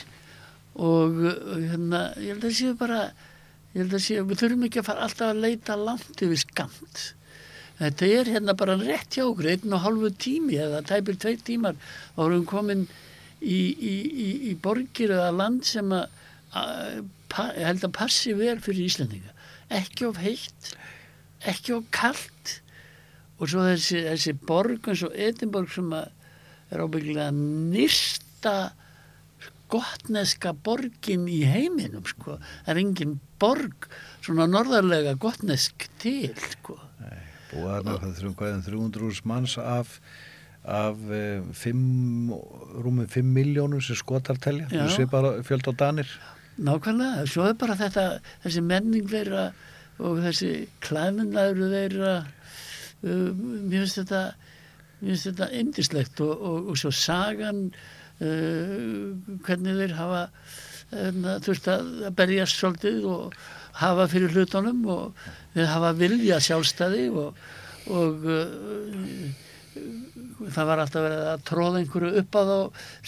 [0.73, 3.05] og hérna, ég held að séu bara,
[3.73, 7.03] ég held að séu, við þurfum ekki að fara alltaf að leita langt yfir skamt.
[7.79, 11.79] Þetta er hérna bara rétt hjá okkur, einn og hálfu tími eða tæpir tvei tímar
[12.13, 12.85] og erum komin
[13.41, 16.05] í, í, í, í borgir eða land sem að,
[16.53, 17.01] að
[17.57, 19.33] ég held að passi vel fyrir Íslandinga.
[19.73, 20.75] Ekki of heitt,
[21.49, 22.59] ekki of kalt
[23.39, 26.11] og svo þessi, þessi borg eins og Edinborg sem að
[26.73, 28.55] er ábyggilega nýrsta
[29.73, 32.37] gotneska borgin í heiminum sko.
[32.65, 33.87] Það er engin borg
[34.23, 36.77] svona norðarlega gotnesk til sko.
[37.53, 39.99] Hvað en 300 manns af,
[40.63, 42.31] af eh, fimm,
[42.81, 44.69] rúmum 5 miljónum sem skotar telja.
[44.71, 46.09] Þú sé bara fjöld á danir.
[46.53, 48.07] Nákvæmlega, svo er bara þetta,
[48.43, 49.47] þessi menning þeirra
[50.03, 50.51] og þessi
[50.85, 52.13] klæminæður þeirra,
[53.03, 54.21] uh, mér finnst þetta,
[54.99, 57.65] mér finnst þetta indislegt og, og, og svo sagan,
[58.23, 60.23] hvernig þeir hafa
[60.93, 63.37] en, þurft að berjast svolítið og
[63.81, 65.23] hafa fyrir hlutunum og
[65.55, 67.39] þeir hafa vilja sjálfstæði og,
[67.93, 69.31] og uh,
[70.53, 72.57] það var alltaf verið að tróða einhverju upp á þá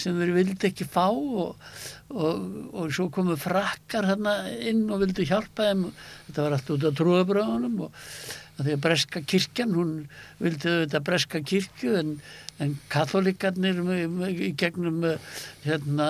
[0.01, 1.67] sem þeir vildi ekki fá og,
[2.13, 5.85] og, og svo komu frakkar hérna inn og vildi hjálpa þeim.
[6.27, 8.01] Þetta var alltaf út af trúabröðunum og
[8.55, 9.93] að því að breska kirkjan hún
[10.39, 12.11] vildi auðvitað breska kirkju en,
[12.63, 13.81] en katholikarnir
[14.31, 15.31] í gegnum eh,
[15.65, 16.09] hérna,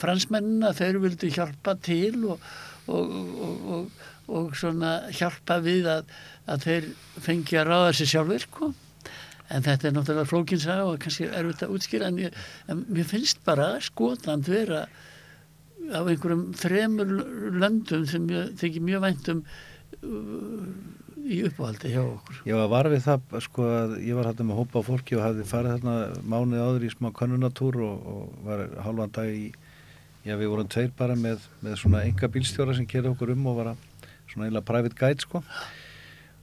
[0.00, 2.46] fransmennina þeir vildi hjálpa til og,
[2.90, 3.16] og,
[3.76, 3.90] og,
[4.30, 4.62] og,
[5.14, 6.14] hjálpa við að,
[6.50, 6.88] að þeir
[7.22, 8.72] fengi að ráða sér sjálfur sko.
[9.50, 13.42] en þetta er náttúrulega flókinsaga og kannski erfitt að útskýra en, ég, en mér finnst
[13.46, 14.84] bara Skotland vera
[15.90, 17.10] af einhverjum þremur
[17.58, 19.40] löndum sem ég þykir mjög vænt um
[20.06, 20.66] uh,
[21.30, 22.40] í uppáhaldi hjá okkur?
[22.48, 25.46] Ég var var við það sko að ég var hættum að hópa fólki og hafði
[25.48, 29.50] farið þarna mánuð áður í smá könnunatúr og, og var halvan dag í
[30.26, 33.60] já við vorum tveir bara með, með svona enga bílstjóra sem kerði okkur um og
[33.60, 33.86] var að
[34.30, 35.42] svona eiginlega private guide sko.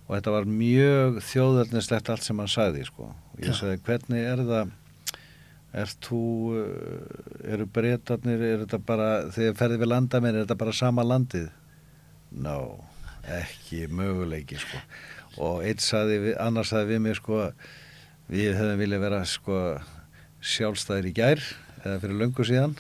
[0.08, 3.12] Og þetta var mjög þjóðarnislegt allt sem hann sagði sko.
[3.12, 4.76] Og ég sagði hvernig er það?
[5.78, 6.22] Er þú
[6.56, 11.04] uh, eru breytarnir, er þetta bara þegar ferði við landa með, er þetta bara sama
[11.06, 11.50] landið?
[12.44, 12.56] No,
[13.28, 14.82] ekki möguleiki sko
[15.44, 17.44] og einn saði, annars saði við mig sko
[18.32, 19.62] við hefðum viljað vera sko
[20.44, 21.44] sjálfstæðir í gær
[21.84, 22.76] eða fyrir löngu síðan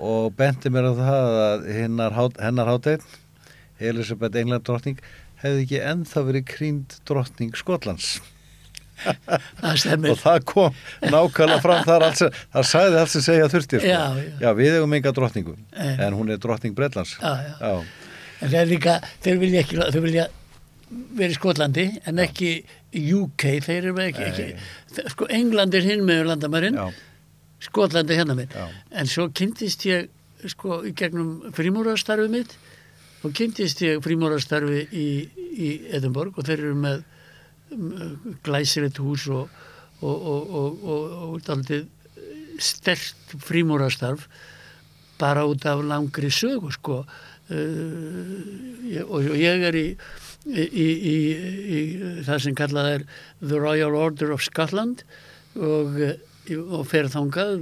[0.00, 3.04] og benti mér á það að hennar, hennar hátegn
[3.80, 5.00] Elisabeth England drottning
[5.40, 8.18] hefði ekki ennþá verið krýnd drottning Skotlands
[9.00, 12.20] og það kom nákvæmlega fram þar alls,
[12.52, 13.88] það sagði allt sem segja þurftir sko.
[13.88, 14.50] Já, já.
[14.58, 15.94] við hefum enga drottningu Nei.
[15.96, 17.54] en hún er drottning Bretlands Já, já.
[17.60, 18.09] Já.
[18.40, 20.26] En það er líka, þeir vilja ekki þeir vilja
[21.18, 22.50] vera í Skotlandi en ekki
[22.96, 26.88] UK þeir eru ekki, ekki sko England er hinn með landamærin Já.
[27.60, 30.08] Skotland er hérna með en svo kynntist ég
[30.48, 32.54] sko í gegnum frímúrastarfið mitt
[33.20, 35.08] og kynntist ég frímúrastarfi í,
[35.52, 37.02] í Edinborg og þeir eru með
[38.42, 39.50] glæsilegt hús og
[40.00, 41.88] og, og, og, og, og daldið
[42.60, 44.26] stert frímúrastarf
[45.20, 47.02] bara út af langri sögu sko
[47.50, 49.86] uh, og, og ég er í
[50.48, 51.16] í, í,
[51.76, 51.80] í,
[52.24, 53.02] það sem kallað er
[53.42, 55.02] The Royal Order of Scotland
[55.58, 56.16] og, eh,
[56.56, 57.60] og fer þangað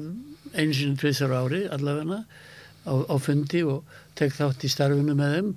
[0.58, 2.22] eins og tvisar ári allavegna
[2.86, 3.82] á, á fundi og
[4.18, 5.50] tek þátt í starfinu með þeim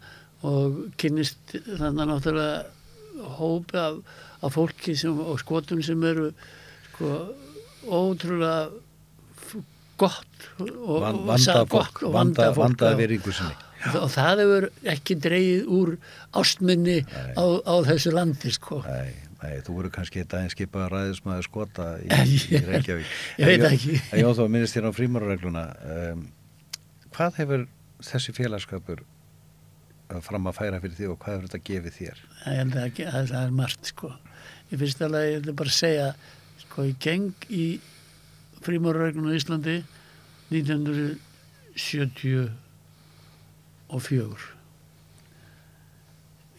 [0.49, 3.99] og kynnist þannig náttúrulega hópi af,
[4.41, 6.31] af fólki sem, og skotum sem eru
[6.89, 7.13] sko
[7.85, 8.71] ótrúlega
[10.01, 12.97] gott og, Van, og vanda sa- fólk, gott og vanda, vandað fólk, vanda já.
[13.03, 13.70] veringu sinni
[14.01, 15.91] og það hefur ekki dreigið úr
[16.41, 16.99] ástminni
[17.37, 18.81] á, á þessu landi sko.
[18.85, 23.15] Nei, nei, þú voru kannski eitt aðeins skipaða ræðismæður skota í, Ég- í Reykjavík.
[23.41, 23.95] ég veit ekki.
[24.11, 25.63] En Jón þá minnist þér á frímaruregluna.
[25.95, 26.25] Um,
[27.15, 27.65] hvað hefur
[28.01, 32.21] þessi félagskapur uh, fram að færa fyrir því og hvað hefur þetta gefið þér?
[32.45, 34.13] það það, það er margt sko.
[34.71, 36.11] í fyrsta lagi ég vil bara segja
[36.63, 37.65] sko ég geng í
[38.63, 39.79] frímárreglun á Íslandi
[43.91, 44.61] 1974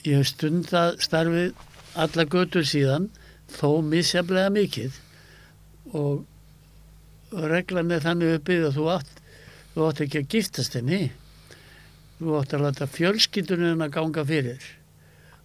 [0.03, 1.67] ég hef stundað starfið
[2.03, 3.09] alla götur síðan
[3.53, 4.99] þó misjaflega mikið.
[5.99, 9.19] Og reglan er þannig uppið að þú átt
[9.73, 11.03] þú átt ekki að giftast henni.
[12.19, 14.69] Þú átt að láta fjölskyldunum að ganga fyrir.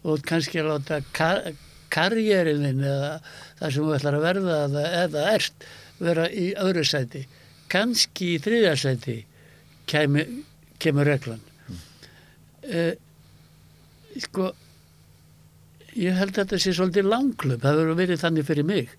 [0.01, 1.51] Og þú átt kannski að láta kar
[1.93, 3.11] karrierininn eða
[3.59, 5.67] það sem þú ætlar að verða eða, eða ert
[6.01, 7.23] vera í öðru sæti.
[7.71, 9.19] Kannski í þriðja sæti
[9.87, 11.45] kemur reglan
[12.63, 14.21] mm.
[14.23, 14.51] sko
[15.97, 18.91] ég held að þetta sé svolítið langklöp það verður verið þannig fyrir mig.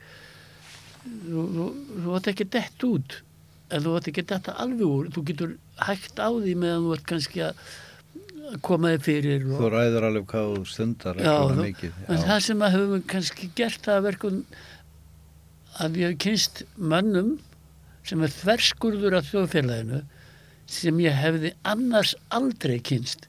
[1.09, 1.67] Þú, þú,
[2.05, 3.19] þú átt ekki dett út
[3.73, 5.53] en þú átt ekki detta alveg úr þú getur
[5.85, 7.63] hægt á því meðan þú ert kannski að
[8.65, 12.65] koma þig fyrir og, Þú ræður alveg hvað þú stundar Já, þú- en það sem
[12.65, 14.39] að höfum kannski gert það að verkum
[15.79, 17.35] að ég hef kynst mönnum
[18.09, 20.03] sem er þverskurður af þjóðfélaginu
[20.69, 23.29] sem ég hefði annars aldrei kynst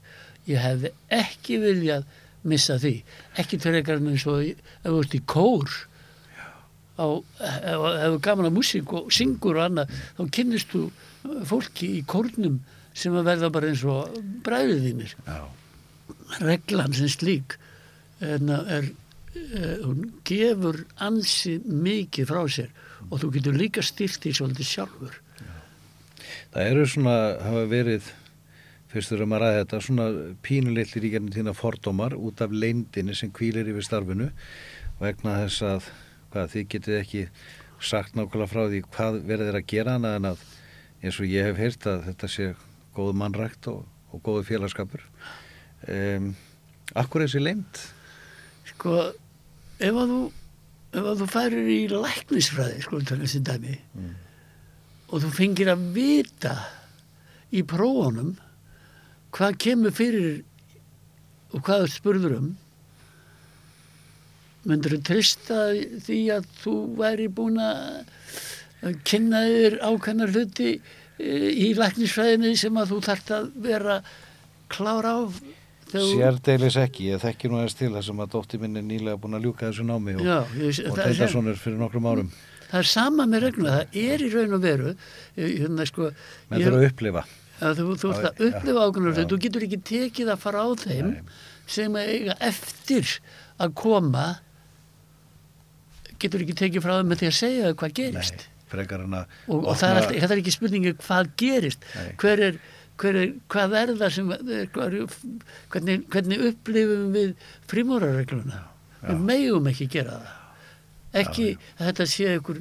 [0.50, 2.08] ég hefði ekki viljað
[2.50, 2.96] missa því.
[3.40, 5.76] Ekki fyrir eins og ef þú ert í kór
[7.00, 7.06] á,
[7.40, 10.84] ef þú gaman að músík og syngur og annað þá kynnist þú
[11.48, 12.60] fólki í kórnum
[12.96, 15.16] sem að verða bara eins og bræðið þínir.
[15.26, 15.40] Já,
[16.40, 17.56] reglan sem slík
[18.20, 18.90] en er,
[19.56, 22.70] er, hún gefur ansi mikið frá sér
[23.08, 25.20] og þú getur líka styrt í svolítið sjálfur.
[26.50, 28.10] Það eru svona, hafa verið
[28.90, 30.06] fyrstur um að ræða þetta, svona
[30.46, 34.30] pínulitlir í gernum þína fordómar út af leindinni sem kvílir yfir starfinu
[35.00, 35.90] vegna þess að
[36.32, 37.22] hvað, þið getið ekki
[37.80, 40.42] sagt nákvæmlega frá því hvað verður að gera annað en að
[41.00, 42.50] eins og ég hef heyrt að þetta sé
[42.96, 45.06] góð mannrækt og, og góðu félagskapur
[45.88, 46.34] um,
[46.98, 47.84] Akkur er þessi leimt?
[48.66, 48.96] sko
[49.80, 50.20] ef að þú
[50.90, 53.78] ef að þú færir í læknisfræði sko þessi dæmi
[55.10, 56.54] og þú fengir að vita
[57.54, 58.34] í prófunum
[59.36, 60.42] hvað kemur fyrir
[61.54, 62.50] og hvað þú spurður um?
[64.68, 65.60] Myndur þú trista
[66.04, 72.92] því að þú væri búin að kynna þér ákveðnar hluti eh, í læknisfræðinni sem að
[72.94, 74.00] þú þarft að vera
[74.72, 75.16] klár á
[75.90, 79.48] Sérdeilis ekki, ég þekki nú aðeins til þessum að dóttir minn er nýlega búin að
[79.48, 82.28] ljúka þessu námi og, og það er- Teitasson er fyrir nokkrum árum.
[82.70, 86.12] Það er sama með regluna, það er í raun og veru eh, hérna sko
[86.52, 87.24] menn þurfa að upplifa
[87.60, 88.92] þú, þú ert Já, að upplifa já.
[88.96, 91.34] hlut, þú getur ekki tekið að fara á þeim Nei.
[91.70, 93.12] sem að eiga eftir
[93.60, 94.26] að koma.
[96.20, 98.46] Getur ekki tekið frá þeim með því að segja hvað gerist.
[98.70, 101.86] Nei, og, og það er alltaf, þetta er ekki spurningi hvað gerist.
[102.22, 102.58] Hver er,
[103.02, 105.14] hver er, hvað er það sem er, hvað er,
[105.72, 107.32] hvernig, hvernig upplifum við
[107.72, 108.60] frímúrarregluna
[109.00, 110.36] við megum ekki gera það.
[111.24, 111.46] Ekki
[111.80, 112.60] að þetta sé ykkur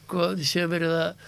[0.00, 1.26] sko, sé verið að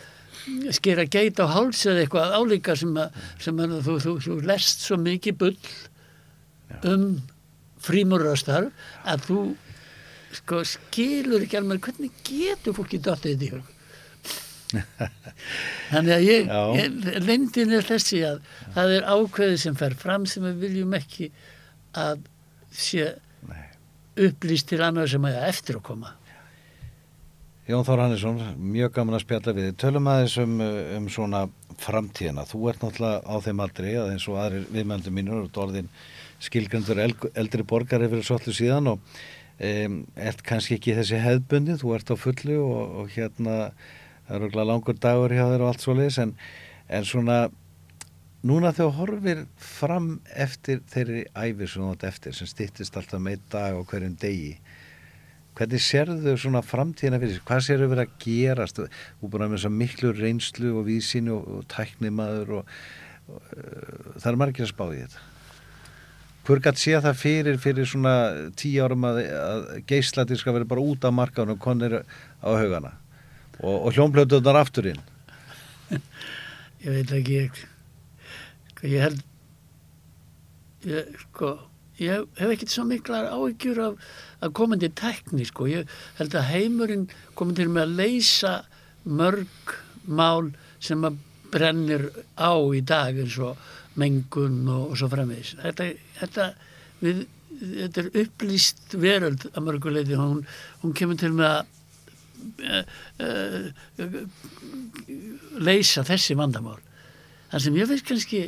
[0.77, 4.85] skera geit á háls eða eitthvað álíka sem að, sem að þú, þú, þú lest
[4.85, 5.57] svo mikið bull
[6.89, 7.09] um
[7.83, 8.71] frímúrarastarf
[9.09, 9.41] að þú
[10.39, 13.75] sko skilur ekki alveg hvernig getur fólki dottið þetta í hug
[15.93, 16.61] Þannig að ég, Já.
[16.77, 18.43] ég lendin er þessi að
[18.75, 21.31] það er ákveðið sem fer fram sem við viljum ekki
[21.97, 22.27] að
[22.77, 23.15] sé
[23.49, 23.63] Nei.
[24.29, 26.13] upplýst til annar sem að eftir að koma.
[27.69, 28.39] Jón Þór Hannesson,
[28.73, 29.67] mjög gaman að spjalla við.
[29.77, 30.53] Tölum aðeins um,
[30.97, 31.43] um svona
[31.83, 32.47] framtíðina.
[32.49, 35.91] Þú ert náttúrulega á þeim aldrei að eins og aðrir viðmjöndum mínur og orðin
[36.41, 39.21] skilgrandur eldri borgar yfir svolítið síðan og
[39.69, 43.59] um, ert kannski ekki þessi hefðbundi, þú ert á fullu og, og hérna
[44.31, 46.35] það er okkur langur dagur hjá þér og allt svoleiðis en,
[46.89, 47.39] en svona
[48.49, 53.45] núna þegar horfir fram eftir þeirri æfi sem þú átt eftir sem styttist alltaf með
[53.53, 54.57] dag á hverjum degi
[55.59, 57.47] hvernig sérðu svona framtíðina fyrir sig?
[57.49, 58.79] Hvað sérðu verið að gerast?
[58.85, 58.93] Er
[59.25, 62.77] búin að með að miklu reynslu og vísinu og, og tæknimaður og,
[63.33, 65.27] og uh, það er margir að spá í þetta.
[66.49, 68.15] Hver gætt sé það fyrir fyrir svona
[68.57, 72.95] tíu árum að, að geislatir skal vera bara út af markaðunum og konir á haugana
[73.59, 75.03] og, og hljómblötuðnar afturinn?
[76.79, 77.57] Ég veit ekki, ég,
[78.87, 79.23] ég held,
[80.87, 81.57] ég, sko,
[82.03, 84.09] ég hef ekkert svo miklar áhyggjur af,
[84.45, 85.69] af komandi tekni, sko.
[85.71, 85.89] Ég
[86.19, 88.55] held að heimurinn komið til með að leysa
[89.09, 89.75] mörg
[90.09, 90.53] mál
[90.85, 91.19] sem að
[91.53, 93.59] brennir á í dag eins og
[93.99, 95.57] mengun og, og svo framvegis.
[95.63, 95.89] Þetta,
[96.21, 96.49] þetta,
[97.03, 97.25] við,
[97.63, 100.45] þetta er upplýst veröld að mörguleiti, hún,
[100.83, 101.75] hún kemur til með að
[102.69, 103.69] uh,
[103.99, 104.19] uh,
[105.59, 106.79] leysa þessi vandamál.
[107.51, 108.43] Það sem ég veist kannski,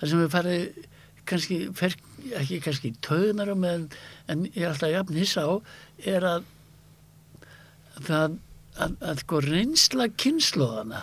[0.00, 0.82] það sem við farið
[1.28, 1.96] kannski, fer,
[2.40, 3.86] ekki kannski töðunar á með,
[4.30, 5.52] en ég er alltaf jafn hissa á,
[6.04, 6.48] er að
[8.00, 8.36] það,
[8.76, 11.02] að, að sko reynsla kynnslóðana,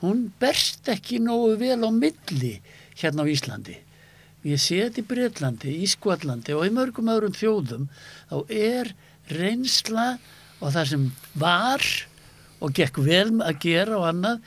[0.00, 2.56] hún berst ekki nógu vel á milli
[3.00, 3.76] hérna á Íslandi.
[4.48, 7.90] Ég sé þetta í Breitlandi, í Skotlandi og í mörgum öðrum þjóðum,
[8.30, 8.94] þá er
[9.28, 10.14] reynsla
[10.60, 11.04] og það sem
[11.40, 11.84] var
[12.60, 14.40] og gekk vel að gera og annað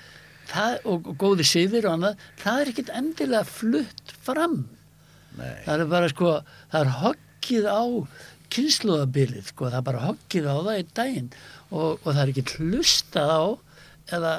[0.50, 4.58] það, og, og góði siðir og annað það er ekkit endilega flutt fram
[5.38, 5.56] Nei.
[5.66, 6.36] það er bara sko
[6.72, 7.84] það er hoggið á
[8.54, 11.32] kynnslóðabilið sko, það er bara hoggið á það í daginn
[11.72, 13.44] og, og það er ekki hlustað á
[14.18, 14.36] eða,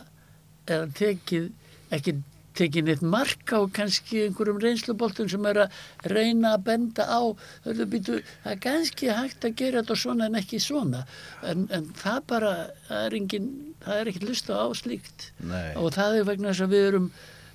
[0.69, 1.51] eða tekið
[1.95, 2.17] ekki
[2.55, 5.79] tekið neitt mark á kannski einhverjum reynsluboltum sem er að
[6.13, 7.21] reyna að benda á
[7.67, 11.03] býtu, það er kannski hægt að gera þetta svona en ekki svona
[11.43, 12.53] en, en það bara,
[12.89, 13.49] það er engin
[13.85, 15.73] það er ekki lusta á slíkt Nei.
[15.81, 17.09] og það er vegna þess að við erum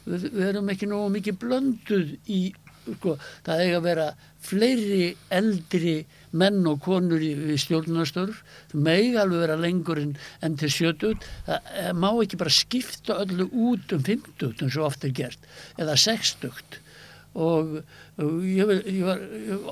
[0.06, 2.42] við, við erum ekki nógu mikið blönduð í
[2.86, 3.16] sko,
[3.46, 4.08] það eiga að vera
[4.50, 5.96] fleiri eldri
[6.40, 10.12] menn og konur í, í stjórnarstörf það megi alveg vera lengur en,
[10.46, 14.88] en til sjötut það eh, má ekki bara skipta öllu út um fimmtut eins og
[14.92, 15.50] oft er gert
[15.82, 16.80] eða sextugt.
[17.40, 17.76] Og,
[18.18, 19.20] og ég, var- ég var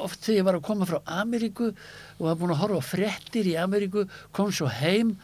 [0.03, 3.55] oft þegar ég var að koma frá Ameríku og var búin að horfa fréttir í
[3.59, 4.03] Ameríku
[4.35, 5.15] kom svo heim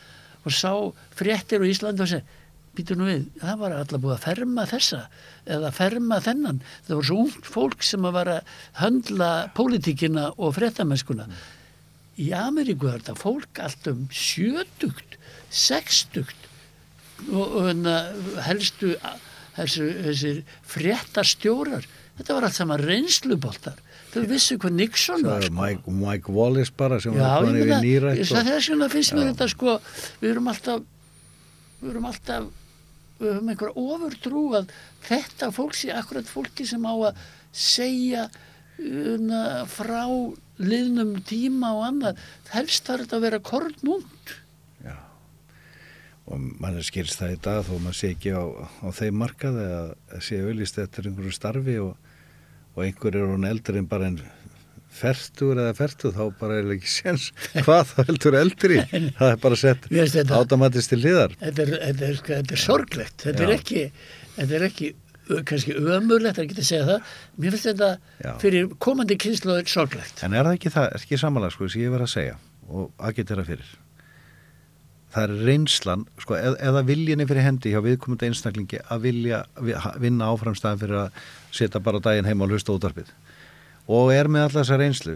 [0.44, 0.74] og sá
[1.16, 2.26] fréttir á Íslandi og segi
[2.74, 5.02] býtur nú við, það var alltaf búið að ferma þessa
[5.46, 6.62] eða ferma þennan.
[6.88, 11.28] Það var svo ungt fólk sem að var að höndla pólitíkina og fréttamennskuna
[12.22, 15.18] í Ameríku er þetta fólk allt um sjötugt
[15.54, 16.50] sextugt
[17.32, 17.96] og, og hérna,
[18.46, 18.94] helstu
[19.56, 20.34] þessi, þessi
[20.70, 21.88] fréttastjórar.
[22.18, 23.80] Þetta var allt saman reynsluboltar.
[24.14, 25.56] Þau vissu hvað Nixon var sko.
[25.58, 29.48] Mike, Mike Wallace bara sem Já, var konið við nýrætt þess vegna finnst mér þetta
[29.50, 29.80] sko,
[30.22, 30.84] við erum alltaf
[31.80, 32.52] við erum alltaf
[33.20, 34.74] við höfum einhverja ofurtrú að
[35.06, 37.22] þetta fólk sé akkurat fólki sem á að
[37.54, 38.28] segja
[38.80, 40.06] una, frá
[40.62, 44.34] liðnum tíma og annað helst þarf þetta að vera kornúnt
[44.84, 44.96] Já.
[46.30, 48.44] Og mann er skilst það í dag þó maður sé ekki á,
[48.82, 51.94] á þeim markaði að, að sé auðlist eftir einhverju starfi og,
[52.74, 54.22] og einhver er hún eldri en bara en
[54.94, 57.30] fertur eða fertur þá bara er ekki séns
[57.66, 58.80] hvað það heldur eldri.
[59.20, 59.88] Það er bara sett
[60.38, 61.34] automatist til hliðar.
[61.42, 63.16] Þetta er, þetta er, sko- þetta er sorglegt.
[63.28, 63.84] Þetta er ekki,
[64.38, 64.92] þetta er ekki
[65.48, 67.14] kannski ömurlegt að geta segja það.
[67.40, 67.92] Mér finnst þetta
[68.26, 68.34] Já.
[68.44, 70.24] fyrir komandi kynsluður sorglegt.
[70.28, 72.36] En er það ekki það, ekki samanlega sko sem ég verið að segja
[72.74, 73.72] og agitera fyrir.
[75.14, 79.44] Það er reynslan sko, eð, eða viljinni fyrir hendi hjá viðkomandi einstaklingi að vilja
[80.02, 81.20] vinna áfram staðan fyrir að
[81.54, 83.12] setja bara daginn heima og hlusta útarpið
[83.88, 85.16] og er með alltaf þessa reynslu.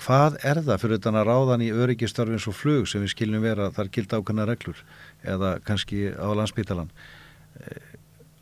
[0.00, 3.68] Hvað er það fyrir utan að ráðan í öryggistörfins og flug sem við skiljum vera
[3.74, 4.78] þar gilda ákveðna reglur
[5.28, 6.88] eða kannski á landsbítalan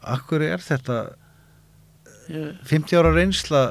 [0.09, 0.98] Akkur er þetta
[2.28, 3.62] Já, 50 ára reynsla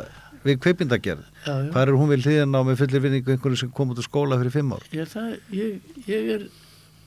[0.44, 1.26] við kveipindagerð.
[1.46, 4.38] Hvað er hún vil hlýðan á með fullir vinningu einhverju sem kom út úr skóla
[4.40, 4.86] fyrir fimm ár?
[4.96, 6.46] Ég, það, ég, ég er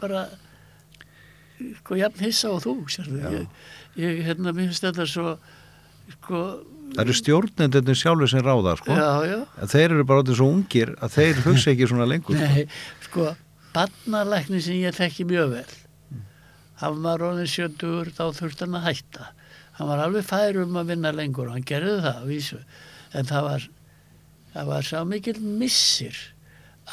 [0.01, 0.25] bara
[1.81, 3.49] sko jafn hissa á þú ég,
[4.01, 5.35] ég hérna mér finnst þetta svo
[6.17, 6.43] sko
[6.91, 8.97] Það eru stjórnendunum sjálfur sem ráða, sko.
[8.99, 9.39] já, já,
[9.71, 12.35] þeir eru bara orðið svo ungir að þeir hugsa ekki svona lengur.
[12.35, 12.49] sko.
[12.51, 12.67] nei,
[13.07, 13.29] sko
[13.75, 15.77] barnalækni sem ég þekki mjög vel
[16.81, 19.29] hann var orðin sjötugur þá þurfti hann að hætta
[19.79, 22.61] hann var alveg fær um að vinna lengur og hann gerði það að vísu
[23.17, 23.67] en það var
[24.55, 26.19] það var sá mikil missir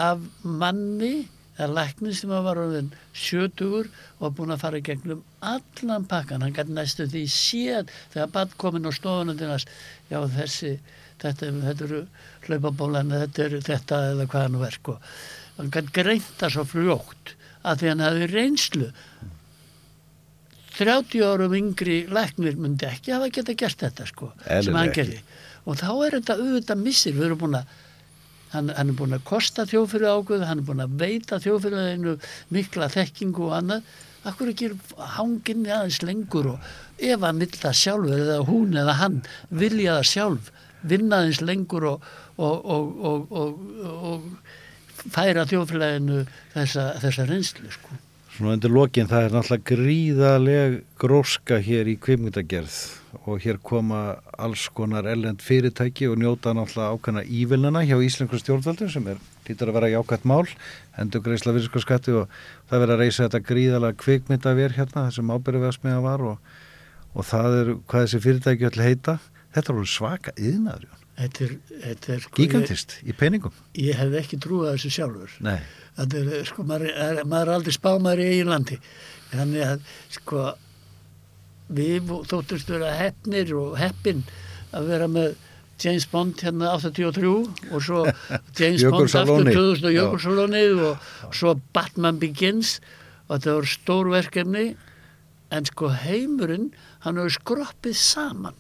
[0.08, 1.14] af manni
[1.58, 3.90] eða lækni sem var orðin sjötugur
[4.20, 8.54] og búin að fara í gegnum allan pakkan, hann gæti næstu því séð þegar bann
[8.62, 9.72] kominn á stofunundinast
[10.12, 10.78] já þessi
[11.22, 12.04] þetta, þetta eru
[12.46, 15.12] hlaupabólan þetta er þetta eða hvað hann verk og
[15.58, 17.38] hann gæti greint það svo fljótt
[17.68, 18.92] að því hann hefði reynslu.
[20.78, 25.20] 30 árum yngri læknir myndi ekki hafa geta gert þetta sko sem Eðlilega hann gerði.
[25.68, 27.16] Og þá er þetta auðvitað missir.
[27.18, 27.72] Við erum búin að
[28.54, 32.18] hann, hann er búin að kosta þjófyrir ákveð hann er búin að veita þjófyririnu
[32.56, 33.90] mikla þekkingu og annað.
[34.28, 34.72] Akkur ekki
[35.16, 39.20] hanginni aðeins lengur og ef hann vill það sjálfur eða hún eða hann
[39.64, 40.52] vilja það sjálf
[40.88, 44.28] vinna aðeins lengur og, og, og, og,
[44.98, 46.26] færa þjófyririnu
[46.56, 48.02] þessa, þessa reynslu sko
[48.38, 52.76] Svona undir lokin það er náttúrulega gríðaleg gróska hér í kvimmundagerð
[53.24, 54.02] og hér koma
[54.38, 59.18] alls konar ellend fyrirtæki og njóta náttúrulega ákveðna ívilnana hjá Íslengur stjórnvaldum sem er
[59.48, 60.46] lítur að vera jákvæmt mál,
[61.02, 62.38] endur greiðsla virðskoskatti og
[62.70, 66.54] það verður að reysa þetta gríðalega kvikmyndavér hérna þessum ábyrjuveðsmiða var og,
[67.18, 69.18] og það er hvað þessi fyrirtæki öll heita,
[69.58, 73.54] þetta er alveg svaka yðnaður, Þetta er, þetta er sko, gigantist í peningum.
[73.74, 75.38] Ég, ég hefði ekki trúið þessu sjálfur.
[75.48, 78.78] Er, sko, maður er, maður er aldrei spámaður í eigin landi.
[79.32, 80.44] Þannig að, sko,
[81.80, 84.22] við þóttumst vera hefnir og heppin
[84.78, 85.34] að vera með
[85.82, 88.04] James Bond hérna 83 og svo
[88.60, 89.58] James Bond aftur Jökulsárlónið.
[89.58, 89.98] 2000 og Já.
[90.02, 92.78] Jökulsalónið og svo Batman Begins
[93.28, 94.66] og þetta voru stór verkefni
[95.54, 96.72] en sko heimurinn
[97.06, 98.58] hann hefur skroppið saman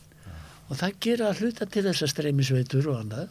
[0.67, 3.29] og það gera hluta til þess að streymisveitur og annað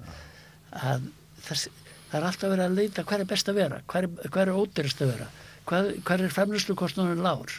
[0.77, 1.09] að
[1.47, 1.67] það,
[2.11, 4.63] það er alltaf verið að leita hvað er best að vera, hvað er, hvað er
[4.63, 5.29] ódyrst að vera
[5.67, 6.77] hvað, hvað er fremnuslu
[7.21, 7.59] lágur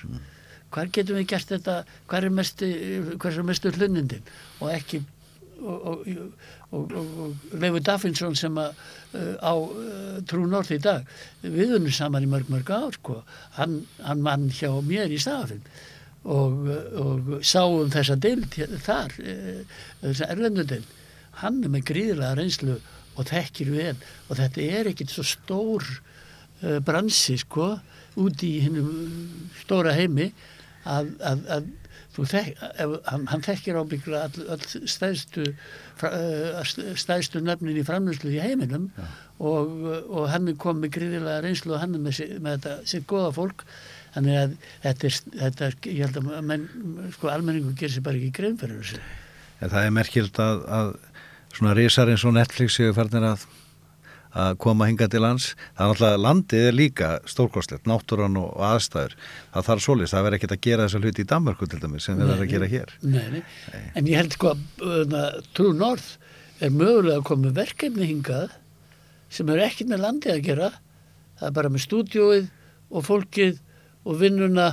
[0.74, 2.72] hvað getum við gert þetta hvað er mestu,
[3.48, 4.26] mestu hlunindin
[4.60, 5.04] og ekki
[5.58, 6.08] og, og,
[6.72, 8.76] og, og, Leifur Daffinsson sem að,
[9.42, 11.08] á uh, Trú North í dag
[11.42, 13.22] við unum saman í mörg mörg ár sko.
[13.58, 13.80] hann,
[14.22, 15.64] mann hjá mér í stafinn
[16.28, 16.68] og,
[17.00, 20.94] og sáum þessa deild þar uh, þessa erlendu deild.
[21.42, 22.78] Hann er með gríðilega reynslu
[23.18, 23.96] og þekkir vel.
[24.28, 27.76] Og þetta er ekkit svo stór uh, bransi sko
[28.18, 28.90] út í hinnum
[29.62, 30.32] stóra heimi
[30.88, 31.68] að, að, að
[32.18, 32.48] þek,
[33.06, 36.64] hann, hann þekkir ábyggla all, all stæðstu uh,
[36.98, 38.90] stæðstu nöfnin í framlýslu í heiminum.
[39.38, 43.30] Og, og hann er komið gríðilega reynslu og hann er með, með þetta sitt góða
[43.36, 43.68] fólk
[44.18, 46.68] þannig að þetta er, þetta er ég held að menn,
[47.16, 49.02] sko almenningu gerir sér bara ekki grein fyrir þessu
[49.58, 50.92] En það er merkild að, að
[51.56, 53.46] svona risar eins og Netflix séu færnir að,
[54.38, 55.48] að koma hinga til lands.
[55.78, 59.16] Það er náttúrulega, landið er líka stórkostlegt, náttúran og, aðstæður.
[59.56, 62.20] Það þarf svoleiðis, það verður ekkert að gera þessa hluti í Danmarku til dæmis sem
[62.20, 62.94] við verðum að gera hér.
[63.02, 63.42] Nei, nei.
[63.98, 66.14] En ég held sko að uh, True North
[66.62, 68.54] er mögulega að koma verkefni hingað
[69.34, 70.70] sem er ekkert með landið að gera
[71.38, 72.46] það er bara með stúdíóið
[72.88, 73.58] og fólkið
[74.08, 74.68] og vinnuna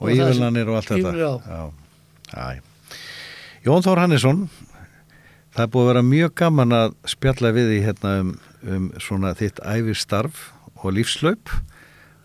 [0.00, 1.70] Og sem- ívillanir og allt þetta.
[3.64, 4.46] Jón Þór Hannesson,
[5.54, 8.30] það er búið að vera mjög gaman að spjalla við því hérna um,
[8.64, 10.46] um svona þitt æfistarf
[10.80, 11.52] og lífslaup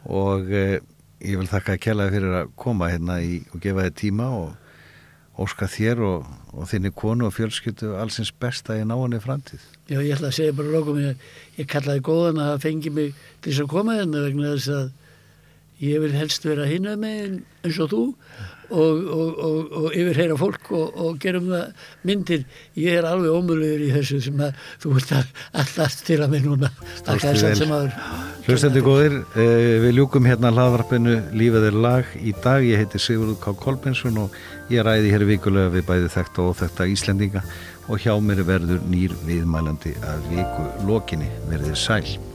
[0.07, 0.79] og e,
[1.25, 5.43] ég vil þakka að kella fyrir að koma hérna í, og gefa þið tíma og
[5.43, 9.59] óska þér og, og þinni konu og fjölskyldu allsins besta í náinni framtíð.
[9.91, 11.17] Já, ég ætla að segja bara lókum ég,
[11.59, 13.11] ég kallaði góðan að það fengi mig
[13.41, 14.85] til þess að koma þennan vegna þess að
[15.83, 17.23] ég vil helst vera hinn með mig
[17.65, 18.03] eins og þú
[18.69, 22.45] og, og, og, og yfirheyra fólk og gerum það myndir.
[22.79, 25.31] Ég er alveg ómöluður í þessu sem að þú ert að
[25.63, 26.71] allast til að mig núna.
[27.05, 27.93] Takk sem aður
[28.45, 32.65] Hlustandi góðir, eh, við ljúkum hérna hlaðvarpinu Lífið er lag í dag.
[32.65, 33.55] Ég heiti Sigurður K.
[33.63, 34.37] Kolbensson og
[34.69, 37.43] ég ræði hér vikulega við bæði þekta og þekta Íslendinga.
[37.89, 41.29] Og hjá mér verður nýr viðmælandi að viku lokinni.
[41.49, 42.34] Verðið sæl